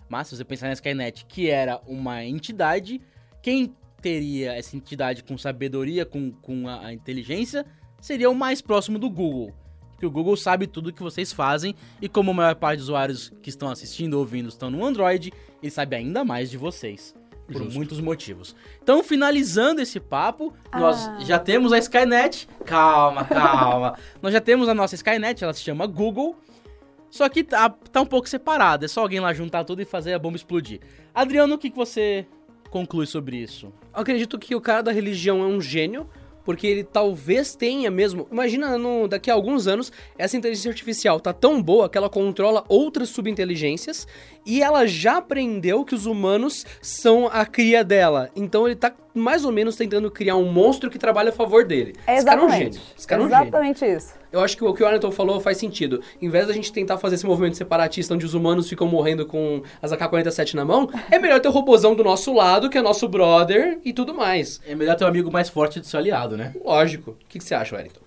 Mas 0.07 0.27
se 0.27 0.35
você 0.35 0.43
pensar 0.43 0.67
na 0.67 0.73
Skynet, 0.73 1.25
que 1.25 1.49
era 1.49 1.79
uma 1.87 2.25
entidade, 2.25 2.99
quem 3.41 3.75
teria 4.01 4.53
essa 4.53 4.75
entidade 4.75 5.23
com 5.23 5.37
sabedoria, 5.37 6.05
com, 6.05 6.31
com 6.31 6.67
a, 6.67 6.87
a 6.87 6.93
inteligência, 6.93 7.65
seria 8.01 8.29
o 8.29 8.35
mais 8.35 8.61
próximo 8.61 8.97
do 8.97 9.09
Google. 9.09 9.53
Porque 9.91 10.05
o 10.05 10.11
Google 10.11 10.37
sabe 10.37 10.65
tudo 10.65 10.93
que 10.93 11.03
vocês 11.03 11.33
fazem 11.33 11.75
e 12.01 12.07
como 12.07 12.31
a 12.31 12.33
maior 12.33 12.55
parte 12.55 12.77
dos 12.77 12.85
usuários 12.85 13.33
que 13.43 13.49
estão 13.49 13.69
assistindo 13.69 14.13
ou 14.13 14.21
ouvindo 14.21 14.47
estão 14.47 14.71
no 14.71 14.85
Android, 14.85 15.33
ele 15.61 15.71
sabe 15.71 15.97
ainda 15.97 16.23
mais 16.23 16.49
de 16.49 16.57
vocês. 16.57 17.13
Por 17.51 17.63
Justo. 17.63 17.75
muitos 17.77 17.99
motivos. 17.99 18.55
Então, 18.81 19.03
finalizando 19.03 19.81
esse 19.81 19.99
papo, 19.99 20.53
nós 20.73 21.07
Ah. 21.07 21.17
já 21.21 21.39
temos 21.39 21.73
a 21.73 21.77
Skynet. 21.79 22.47
Calma, 22.65 23.25
calma. 23.25 23.97
nós 24.21 24.31
já 24.33 24.39
temos 24.39 24.69
a 24.69 24.73
nossa 24.73 24.95
Skynet, 24.95 25.43
ela 25.43 25.53
se 25.53 25.61
chama 25.61 25.85
Google. 25.87 26.35
Só 27.09 27.27
que 27.27 27.43
tá, 27.43 27.69
tá 27.69 28.01
um 28.01 28.05
pouco 28.05 28.29
separada. 28.29 28.85
É 28.85 28.87
só 28.87 29.01
alguém 29.01 29.19
lá 29.19 29.33
juntar 29.33 29.63
tudo 29.63 29.81
e 29.81 29.85
fazer 29.85 30.13
a 30.13 30.19
bomba 30.19 30.35
explodir. 30.37 30.79
Adriano, 31.13 31.55
o 31.55 31.57
que, 31.57 31.71
que 31.71 31.75
você 31.75 32.25
conclui 32.69 33.07
sobre 33.07 33.37
isso? 33.37 33.73
Eu 33.95 34.01
acredito 34.01 34.37
que 34.37 34.53
o 34.55 34.61
cara 34.61 34.83
da 34.83 34.91
religião 34.91 35.41
é 35.41 35.47
um 35.47 35.59
gênio, 35.59 36.07
porque 36.43 36.65
ele 36.67 36.83
talvez 36.83 37.55
tenha 37.55 37.91
mesmo. 37.91 38.27
Imagina 38.31 38.77
no, 38.77 39.07
daqui 39.07 39.29
a 39.29 39.33
alguns 39.33 39.67
anos, 39.67 39.91
essa 40.17 40.37
inteligência 40.37 40.69
artificial 40.69 41.19
tá 41.19 41.33
tão 41.33 41.61
boa 41.61 41.89
que 41.89 41.97
ela 41.97 42.09
controla 42.09 42.63
outras 42.67 43.09
subinteligências 43.09 44.07
e 44.45 44.61
ela 44.61 44.87
já 44.87 45.17
aprendeu 45.17 45.85
que 45.85 45.93
os 45.95 46.05
humanos 46.05 46.65
são 46.81 47.27
a 47.27 47.45
cria 47.45 47.83
dela. 47.83 48.29
Então 48.35 48.65
ele 48.67 48.75
tá 48.75 48.93
mais 49.13 49.45
ou 49.45 49.51
menos 49.51 49.75
tentando 49.75 50.09
criar 50.09 50.35
um 50.35 50.51
monstro 50.51 50.89
que 50.89 50.97
trabalha 50.97 51.29
a 51.29 51.33
favor 51.33 51.65
dele. 51.65 51.95
É 52.07 52.15
Esse 52.17 52.25
cara 52.25 52.41
é 52.41 52.43
um 52.43 52.47
exatamente. 52.47 52.73
gênio. 52.75 52.87
Esse 52.97 53.07
cara 53.07 53.21
é 53.21 53.25
um 53.25 53.29
gênio. 53.29 53.43
exatamente 53.43 53.85
isso. 53.85 54.18
Eu 54.31 54.41
acho 54.41 54.55
que 54.55 54.63
o 54.63 54.73
que 54.73 54.83
o 54.83 54.85
Arnold 54.85 55.15
falou 55.15 55.39
faz 55.39 55.57
sentido. 55.57 56.01
Em 56.21 56.29
vez 56.29 56.47
da 56.47 56.53
gente 56.53 56.71
tentar 56.71 56.97
fazer 56.97 57.15
esse 57.15 57.25
movimento 57.25 57.57
separatista 57.57 58.13
onde 58.13 58.25
os 58.25 58.35
humanos 58.35 58.69
ficam 58.69 58.87
morrendo 58.87 59.25
com 59.25 59.63
as 59.81 59.91
AK-47 59.91 60.53
na 60.53 60.63
mão, 60.63 60.89
é 61.09 61.17
melhor 61.17 61.39
ter 61.39 61.47
o 61.47 61.51
robozão 61.51 61.95
do 61.95 62.03
nosso 62.03 62.33
lado, 62.33 62.69
que 62.69 62.77
é 62.77 62.81
nosso 62.81 63.07
brother 63.07 63.79
e 63.83 63.91
tudo 63.91 64.13
mais. 64.13 64.61
É 64.67 64.75
melhor 64.75 64.95
ter 64.95 65.05
um 65.05 65.07
amigo 65.07 65.31
mais 65.31 65.49
forte 65.49 65.79
do 65.79 65.85
seu 65.85 65.99
aliado, 65.99 66.37
né? 66.37 66.53
Lógico. 66.63 67.11
O 67.11 67.15
que, 67.27 67.39
que 67.39 67.43
você 67.43 67.55
acha, 67.55 67.75
Wellington? 67.75 68.01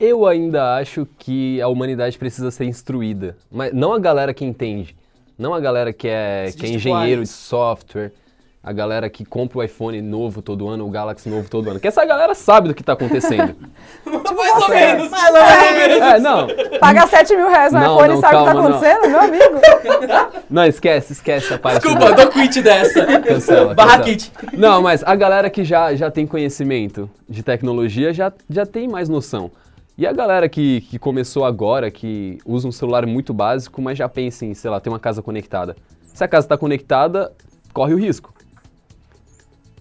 Eu 0.00 0.26
ainda 0.26 0.76
acho 0.76 1.06
que 1.18 1.60
a 1.60 1.68
humanidade 1.68 2.18
precisa 2.18 2.50
ser 2.50 2.64
instruída. 2.64 3.36
Mas 3.50 3.72
não 3.72 3.92
a 3.92 3.98
galera 3.98 4.34
que 4.34 4.44
entende. 4.44 4.96
Não 5.36 5.54
a 5.54 5.60
galera 5.60 5.92
que 5.92 6.08
é, 6.08 6.50
que 6.56 6.66
é 6.66 6.70
diz 6.70 6.82
tipo 6.82 6.88
engenheiro 6.88 7.22
de 7.22 7.28
software. 7.28 8.12
A 8.60 8.72
galera 8.72 9.08
que 9.08 9.24
compra 9.24 9.58
o 9.58 9.62
iPhone 9.62 10.02
novo 10.02 10.42
todo 10.42 10.68
ano, 10.68 10.84
o 10.84 10.90
Galaxy 10.90 11.28
novo 11.28 11.48
todo 11.48 11.70
ano. 11.70 11.78
Que 11.78 11.86
essa 11.86 12.04
galera 12.04 12.34
sabe 12.34 12.68
do 12.68 12.74
que 12.74 12.82
tá 12.82 12.92
acontecendo. 12.94 13.54
mais 14.04 14.62
ou 14.62 14.68
menos. 14.68 15.10
Mais 15.10 15.28
ou 15.28 15.72
menos. 15.74 15.98
é, 16.00 16.18
não. 16.18 16.46
Pagar 16.80 17.06
7 17.06 17.36
mil 17.36 17.48
reais 17.48 17.72
no 17.72 17.78
Não, 17.78 17.94
iPhone 17.94 18.08
não, 18.08 18.18
e 18.18 18.20
sabe 18.20 18.34
o 18.34 18.38
que 18.40 18.44
tá 18.44 18.52
calma, 18.52 18.68
não. 18.68 18.76
acontecendo, 18.76 19.08
meu 19.08 19.20
amigo? 19.20 20.38
Não, 20.50 20.64
esquece, 20.64 21.12
esquece 21.12 21.52
a 21.52 21.58
parte. 21.58 21.82
Desculpa, 21.82 22.12
dou 22.14 22.28
quit 22.28 22.62
dessa. 22.62 23.04
Cancela, 23.20 23.74
Barra 23.74 23.98
cancela. 23.98 24.04
kit. 24.04 24.32
Não, 24.54 24.80
mas 24.80 25.02
a 25.04 25.14
galera 25.14 25.50
que 25.50 25.62
já, 25.62 25.94
já 25.94 26.10
tem 26.10 26.26
conhecimento 26.26 27.08
de 27.28 27.42
tecnologia 27.42 28.14
já, 28.14 28.32
já 28.48 28.64
tem 28.64 28.88
mais 28.88 29.10
noção. 29.10 29.50
E 29.96 30.06
a 30.06 30.12
galera 30.12 30.48
que, 30.48 30.80
que 30.82 30.98
começou 30.98 31.44
agora, 31.44 31.90
que 31.90 32.38
usa 32.46 32.66
um 32.66 32.72
celular 32.72 33.04
muito 33.04 33.34
básico, 33.34 33.82
mas 33.82 33.98
já 33.98 34.08
pensa 34.08 34.46
em, 34.46 34.54
sei 34.54 34.70
lá, 34.70 34.80
ter 34.80 34.88
uma 34.88 34.98
casa 34.98 35.20
conectada. 35.22 35.76
Se 36.14 36.24
a 36.24 36.28
casa 36.28 36.46
está 36.46 36.56
conectada, 36.56 37.30
corre 37.74 37.92
o 37.92 37.98
risco 37.98 38.32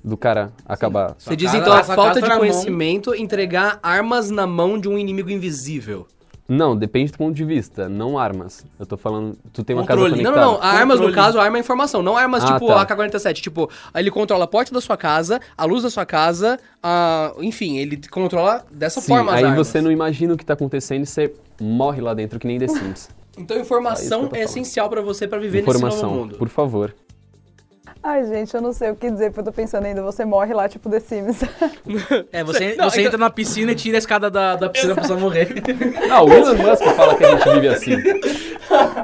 do 0.03 0.15
cara 0.17 0.51
acabar. 0.65 1.15
Você 1.17 1.35
diz 1.35 1.51
casa- 1.51 1.57
então 1.61 1.73
a 1.73 1.83
falta 1.83 2.19
casa 2.21 2.33
de 2.33 2.39
conhecimento 2.39 3.13
entregar 3.15 3.79
armas 3.81 4.29
na 4.29 4.45
mão 4.47 4.79
de 4.79 4.87
um 4.87 4.97
inimigo 4.97 5.29
invisível. 5.29 6.07
Não, 6.49 6.77
depende 6.77 7.11
do 7.11 7.17
ponto 7.17 7.35
de 7.35 7.43
vista, 7.43 7.89
não 7.89 8.17
armas. 8.17 8.65
Eu 8.79 8.85
tô 8.85 8.95
falando, 8.95 9.37
tu 9.51 9.65
tem 9.65 9.75
uma 9.75 9.83
casa 9.85 9.99
Controle. 9.99 10.23
Não, 10.23 10.31
conectada. 10.31 10.45
não, 10.53 10.61
não. 10.61 10.63
Armas, 10.79 10.97
no 11.01 11.11
caso, 11.11 11.37
a 11.37 11.43
arma 11.43 11.57
é 11.57 11.59
informação. 11.59 12.01
Não 12.01 12.15
armas 12.15 12.41
Ah, 12.45 12.53
tipo 12.53 12.67
tá. 12.67 12.81
AK-47. 12.83 13.41
Tipo, 13.41 13.69
ele 13.93 14.09
controla 14.09 14.45
a 14.45 14.47
porta 14.47 14.73
da 14.73 14.79
sua 14.79 14.95
casa, 14.95 15.41
a 15.57 15.65
luz 15.65 15.83
da 15.83 15.89
sua 15.89 16.05
casa, 16.05 16.57
a... 16.81 17.33
enfim, 17.39 17.77
ele 17.79 17.99
controla 18.09 18.65
dessa 18.71 19.01
Sim, 19.01 19.07
forma 19.09 19.31
as 19.33 19.39
aí 19.39 19.43
armas. 19.43 19.67
você 19.67 19.81
não 19.81 19.91
imagina 19.91 20.35
o 20.35 20.37
que 20.37 20.45
tá 20.45 20.53
acontecendo 20.53 21.03
e 21.03 21.05
você 21.05 21.33
morre 21.59 21.99
lá 21.99 22.13
dentro 22.13 22.39
que 22.39 22.47
nem 22.47 22.57
The 22.57 22.67
Sims. 22.95 23.09
Então 23.37 23.57
É 23.57 23.59
informação 23.59 24.19
é 24.19 24.29
falando. 24.29 24.35
essencial 24.37 24.89
pra 24.89 25.01
você 25.01 25.27
pra 25.27 25.37
viver 25.39 25.63
nesse 25.65 25.73
novo 25.73 25.77
Informação, 25.85 26.13
mundo. 26.13 26.37
por 26.37 26.47
favor. 26.47 26.95
Ai, 28.01 28.25
gente, 28.25 28.53
eu 28.53 28.61
não 28.61 28.71
sei 28.71 28.91
o 28.91 28.95
que 28.95 29.09
dizer, 29.09 29.25
porque 29.31 29.41
eu 29.41 29.45
tô 29.45 29.51
pensando 29.51 29.85
ainda, 29.85 30.01
você 30.01 30.23
morre 30.23 30.53
lá, 30.53 30.69
tipo 30.69 30.89
The 30.89 30.99
Sims. 30.99 31.39
É, 32.31 32.43
você, 32.43 32.75
Não, 32.77 32.89
você 32.89 32.99
então- 33.01 33.07
entra 33.07 33.17
na 33.17 33.29
piscina 33.29 33.71
e 33.71 33.75
tira 33.75 33.97
a 33.97 33.99
escada 33.99 34.29
da, 34.29 34.55
da 34.55 34.69
piscina 34.69 34.93
pra 34.95 35.03
você 35.03 35.13
morrer. 35.15 35.47
Ah, 36.11 36.23
o 36.23 36.31
Elon 36.31 36.55
Musk 36.55 36.83
fala 36.95 37.15
que 37.15 37.23
a 37.25 37.31
gente 37.37 37.49
vive 37.49 37.67
assim. 37.67 37.95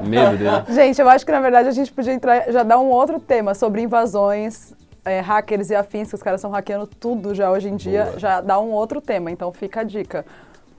Medo 0.04 0.38
dele. 0.38 0.74
gente, 0.74 1.00
eu 1.02 1.10
acho 1.10 1.26
que 1.26 1.32
na 1.32 1.42
verdade 1.42 1.68
a 1.68 1.72
gente 1.72 1.92
podia 1.92 2.14
entrar, 2.14 2.52
já 2.52 2.64
dar 2.64 2.80
um 2.80 2.88
outro 2.88 3.20
tema 3.20 3.54
sobre 3.54 3.82
invasões, 3.82 4.74
é, 5.06 5.20
hackers 5.20 5.70
e 5.70 5.76
afins, 5.76 6.10
que 6.10 6.16
os 6.16 6.24
caras 6.24 6.40
estão 6.40 6.52
hackeando 6.52 6.88
tudo 6.88 7.34
já 7.36 7.52
hoje 7.52 7.68
em 7.70 7.76
dia, 7.76 8.06
Boa. 8.06 8.20
já 8.20 8.42
dá 8.42 8.60
um 8.60 8.72
outro 8.72 9.02
tema, 9.02 9.30
então 9.32 9.52
fica 9.52 9.82
a 9.82 9.84
dica. 9.84 10.26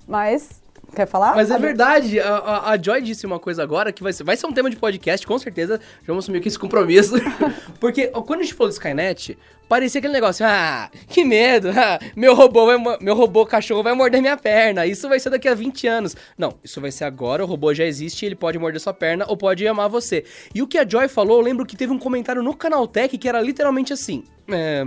Mas, 0.07 0.62
quer 0.94 1.07
falar? 1.07 1.35
Mas 1.35 1.50
é 1.50 1.59
verdade, 1.59 2.18
a, 2.20 2.37
a- 2.37 2.70
a 2.72 2.78
Joy 2.83 3.02
disse 3.02 3.26
uma 3.26 3.38
coisa 3.38 3.62
agora 3.62 3.92
que 3.92 4.02
vai 4.02 4.12
ser, 4.12 4.24
vai 4.24 4.37
ser 4.37 4.46
um 4.46 4.52
tema 4.52 4.70
de 4.70 4.76
podcast, 4.76 5.26
com 5.26 5.38
certeza. 5.38 5.78
Já 6.00 6.07
vamos 6.07 6.24
assumir 6.24 6.38
aqui 6.38 6.48
esse 6.48 6.59
compromisso. 6.59 7.14
Porque 7.80 8.07
quando 8.09 8.40
a 8.40 8.42
gente 8.42 8.54
falou 8.54 8.70
do 8.70 8.74
Skynet, 8.74 9.37
parecia 9.68 9.98
aquele 9.98 10.12
negócio, 10.12 10.44
ah, 10.46 10.90
que 11.09 11.24
medo, 11.24 11.70
ah, 11.70 11.98
meu 12.16 12.35
robô 12.35 12.66
vai, 12.66 12.98
meu 13.00 13.14
robô 13.14 13.44
cachorro 13.44 13.83
vai 13.83 13.92
morder 13.94 14.20
minha 14.20 14.37
perna. 14.37 14.87
Isso 14.87 15.09
vai 15.09 15.18
ser 15.20 15.30
daqui 15.30 15.48
a 15.48 15.54
20 15.54 15.87
anos. 15.87 16.16
Não, 16.38 16.54
isso 16.62 16.80
vai 16.80 16.90
ser 16.90 17.04
agora, 17.04 17.42
o 17.44 17.46
robô 17.46 17.74
já 17.74 17.85
existe, 17.85 18.24
ele 18.24 18.35
pode 18.35 18.59
morder 18.59 18.80
sua 18.80 18.94
perna 18.94 19.24
ou 19.28 19.37
pode 19.37 19.66
amar 19.66 19.88
você. 19.88 20.24
E 20.54 20.62
o 20.62 20.66
que 20.66 20.78
a 20.78 20.88
Joy 20.88 21.09
falou, 21.09 21.38
eu 21.38 21.44
lembro 21.44 21.66
que 21.66 21.76
teve 21.76 21.92
um 21.92 21.98
comentário 21.98 22.42
no 22.42 22.54
Canaltech 22.54 23.16
que 23.18 23.28
era 23.28 23.40
literalmente 23.40 23.92
assim. 23.92 24.24
É, 24.46 24.85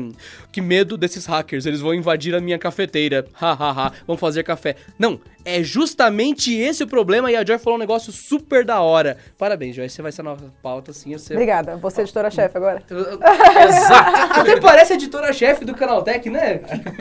que 0.52 0.62
medo 0.62 0.96
desses 0.96 1.26
hackers, 1.26 1.66
eles 1.66 1.80
vão 1.80 1.92
invadir 1.92 2.36
a 2.36 2.40
minha 2.40 2.60
cafeteira. 2.60 3.26
Hahaha, 3.34 3.92
vão 4.06 4.16
fazer 4.16 4.44
café. 4.44 4.76
Não, 5.00 5.20
é 5.48 5.64
justamente 5.64 6.54
esse 6.54 6.84
o 6.84 6.88
problema 6.88 7.32
e 7.32 7.36
a 7.36 7.46
Joy 7.46 7.58
falou 7.58 7.78
um 7.78 7.80
negócio 7.80 8.12
super 8.12 8.66
da 8.66 8.82
hora. 8.82 9.18
Parabéns, 9.38 9.76
Joy, 9.76 9.88
você 9.90 10.02
vai 10.02 10.12
ser 10.12 10.22
a 10.22 10.24
nova 10.26 10.54
pauta, 10.62 10.92
assim. 10.92 11.14
Você... 11.18 11.34
Obrigada, 11.34 11.78
você 11.78 12.02
é 12.02 12.04
editora-chefe 12.04 12.58
agora. 12.58 12.84
Exato. 12.90 14.34
Até 14.42 14.60
parece 14.60 14.94
editora-chefe 14.94 15.66
do 15.66 15.74
Canaltech, 15.74 16.30
né? 16.30 16.58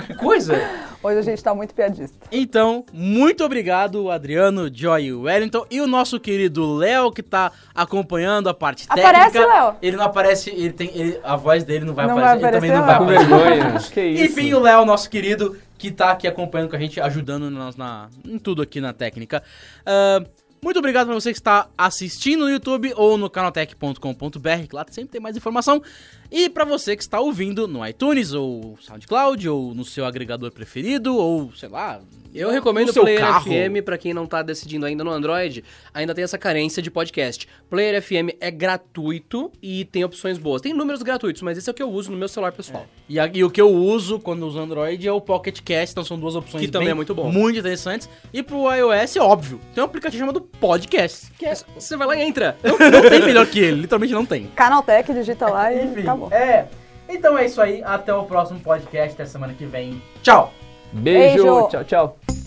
Que 0.07 0.15
coisa. 0.15 0.55
Hoje 1.03 1.19
a 1.19 1.23
gente 1.23 1.43
tá 1.43 1.55
muito 1.55 1.75
piadista. 1.75 2.17
Então, 2.33 2.85
muito 2.93 3.45
obrigado, 3.45 4.11
Adriano, 4.11 4.71
Joy 4.73 5.05
e 5.07 5.13
Wellington. 5.13 5.65
E 5.71 5.81
o 5.81 5.87
nosso 5.87 6.19
querido 6.19 6.77
Léo, 6.77 7.13
que 7.13 7.23
tá 7.23 7.53
acompanhando 7.75 8.49
a 8.49 8.55
parte 8.55 8.87
Aparece, 8.89 9.33
técnica. 9.33 9.47
Léo. 9.55 9.75
Ele 9.83 9.97
não 9.97 10.05
aparece, 10.05 10.51
ele 10.51 10.73
tem. 10.73 10.91
ele- 10.95 11.21
a 11.23 11.37
voz 11.37 11.65
dele 11.65 11.85
não 11.85 11.95
vai 11.95 12.07
Não 12.07 12.19
aparecer. 12.19 12.41
vai 12.41 12.51
ele 12.51 12.57
também 12.57 12.71
não 12.71 12.83
aparecer, 12.85 13.29
vai 13.29 13.37
aparecer. 13.37 13.61
vergonha. 13.61 13.81
Que 13.93 14.01
isso? 14.03 14.25
Enfim, 14.25 14.55
o 14.55 14.61
Léo, 14.61 14.85
nosso 14.85 15.09
querido, 15.11 15.57
que 15.79 15.91
tá 15.91 16.13
aqui 16.13 16.27
acompanhando 16.27 16.71
com 16.71 16.77
a 16.77 16.79
gente, 16.79 17.01
ajudando 17.01 17.51
nós 17.51 17.77
na, 17.77 18.09
em 18.25 18.39
tudo 18.39 18.63
aqui 18.63 18.81
na 18.81 18.93
técnica. 18.93 19.43
Ah, 19.85 20.23
muito 20.63 20.79
obrigado 20.79 21.07
pra 21.07 21.15
você 21.15 21.33
que 21.33 21.39
está 21.39 21.69
assistindo 21.77 22.41
no 22.41 22.51
YouTube 22.51 22.93
ou 22.97 23.17
no 23.17 23.31
canaltech.com.br, 23.31 24.67
que 24.69 24.75
lá 24.75 24.85
sempre 24.91 25.13
tem 25.13 25.21
mais 25.21 25.37
informação. 25.37 25.83
E 26.31 26.49
pra 26.49 26.65
você 26.65 26.97
que 26.97 27.03
está 27.03 27.21
ouvindo 27.21 27.67
no 27.69 27.87
iTunes 27.87 28.33
ou 28.33 28.77
SoundCloud 28.81 29.49
ou 29.49 29.75
no 29.75 29.85
seu 29.85 30.05
agregador 30.05 30.51
preferido 30.53 31.17
ou, 31.17 31.53
sei 31.55 31.69
lá, 31.69 32.01
Eu 32.35 32.51
recomendo 32.51 32.91
o 32.91 32.93
Player 32.93 33.19
carro. 33.21 33.51
FM 33.51 33.83
pra 33.85 33.97
quem 33.97 34.13
não 34.13 34.27
tá 34.27 34.43
decidindo 34.43 34.85
ainda 34.85 35.03
no 35.03 35.11
Android, 35.11 35.65
ainda 35.95 36.15
tem 36.15 36.23
essa 36.23 36.37
carência 36.37 36.83
de 36.83 36.91
podcast. 36.91 37.49
Player 37.71 38.03
FM 38.03 38.37
é 38.41 38.51
gratuito 38.51 39.51
e 39.63 39.87
tem 39.87 40.05
opções 40.05 40.37
boas. 40.37 40.61
Tem 40.61 40.75
números 40.75 41.03
gratuitos, 41.03 41.41
mas 41.41 41.57
esse 41.57 41.71
é 41.71 41.73
o 41.73 41.75
que 41.75 41.83
eu 41.83 41.89
uso 41.91 42.11
no 42.11 42.17
meu 42.19 42.29
celular 42.29 42.53
pessoal. 42.53 42.85
E, 43.09 43.19
a- 43.19 43.31
e 43.33 43.43
o 43.43 43.49
que 43.51 43.61
eu 43.61 43.71
uso 43.71 44.19
quando 44.19 44.47
uso 44.47 44.59
Android 44.59 45.07
é 45.09 45.13
o 45.13 45.21
Pocket 45.21 45.61
Cast, 45.63 45.93
então 45.93 46.05
são 46.05 46.19
duas 46.19 46.35
opções 46.37 46.63
Que 46.67 46.71
também 46.71 46.87
bem- 46.89 46.93
é 46.93 46.95
muito 46.95 47.15
bom. 47.15 47.31
Muito 47.33 47.59
interessantes. 47.59 48.07
E 48.33 48.43
pro 48.43 48.71
iOS, 48.71 49.17
é 49.17 49.21
óbvio, 49.21 49.59
tem 49.75 49.83
um 49.83 49.87
aplicativo 49.87 50.21
chamado 50.21 50.41
Podcast. 50.41 51.33
Que 51.39 51.47
é- 51.47 51.55
Você 51.79 51.97
vai 51.97 52.07
lá 52.07 52.17
e 52.17 52.23
entra. 52.23 52.57
Não, 52.63 52.79
não 52.79 53.09
tem 53.09 53.23
melhor 53.25 53.47
que 53.47 53.59
ele, 53.61 53.81
literalmente 53.83 54.13
não 54.13 54.27
tem. 54.27 54.47
Canaltech, 54.55 55.11
digita 55.15 55.47
lá 55.49 55.73
e 55.73 55.87
acabou. 56.17 56.33
é. 56.33 56.67
Então 57.09 57.39
é 57.39 57.47
isso 57.47 57.61
aí, 57.63 57.83
até 57.85 58.13
o 58.13 58.25
próximo 58.25 58.59
podcast 58.59 59.17
da 59.17 59.27
semana 59.27 59.55
que 59.55 59.65
vem. 59.65 60.03
Tchau! 60.23 60.53
Beijo, 60.93 61.45
Beijo. 61.45 61.69
tchau, 61.69 61.85
tchau. 61.85 62.46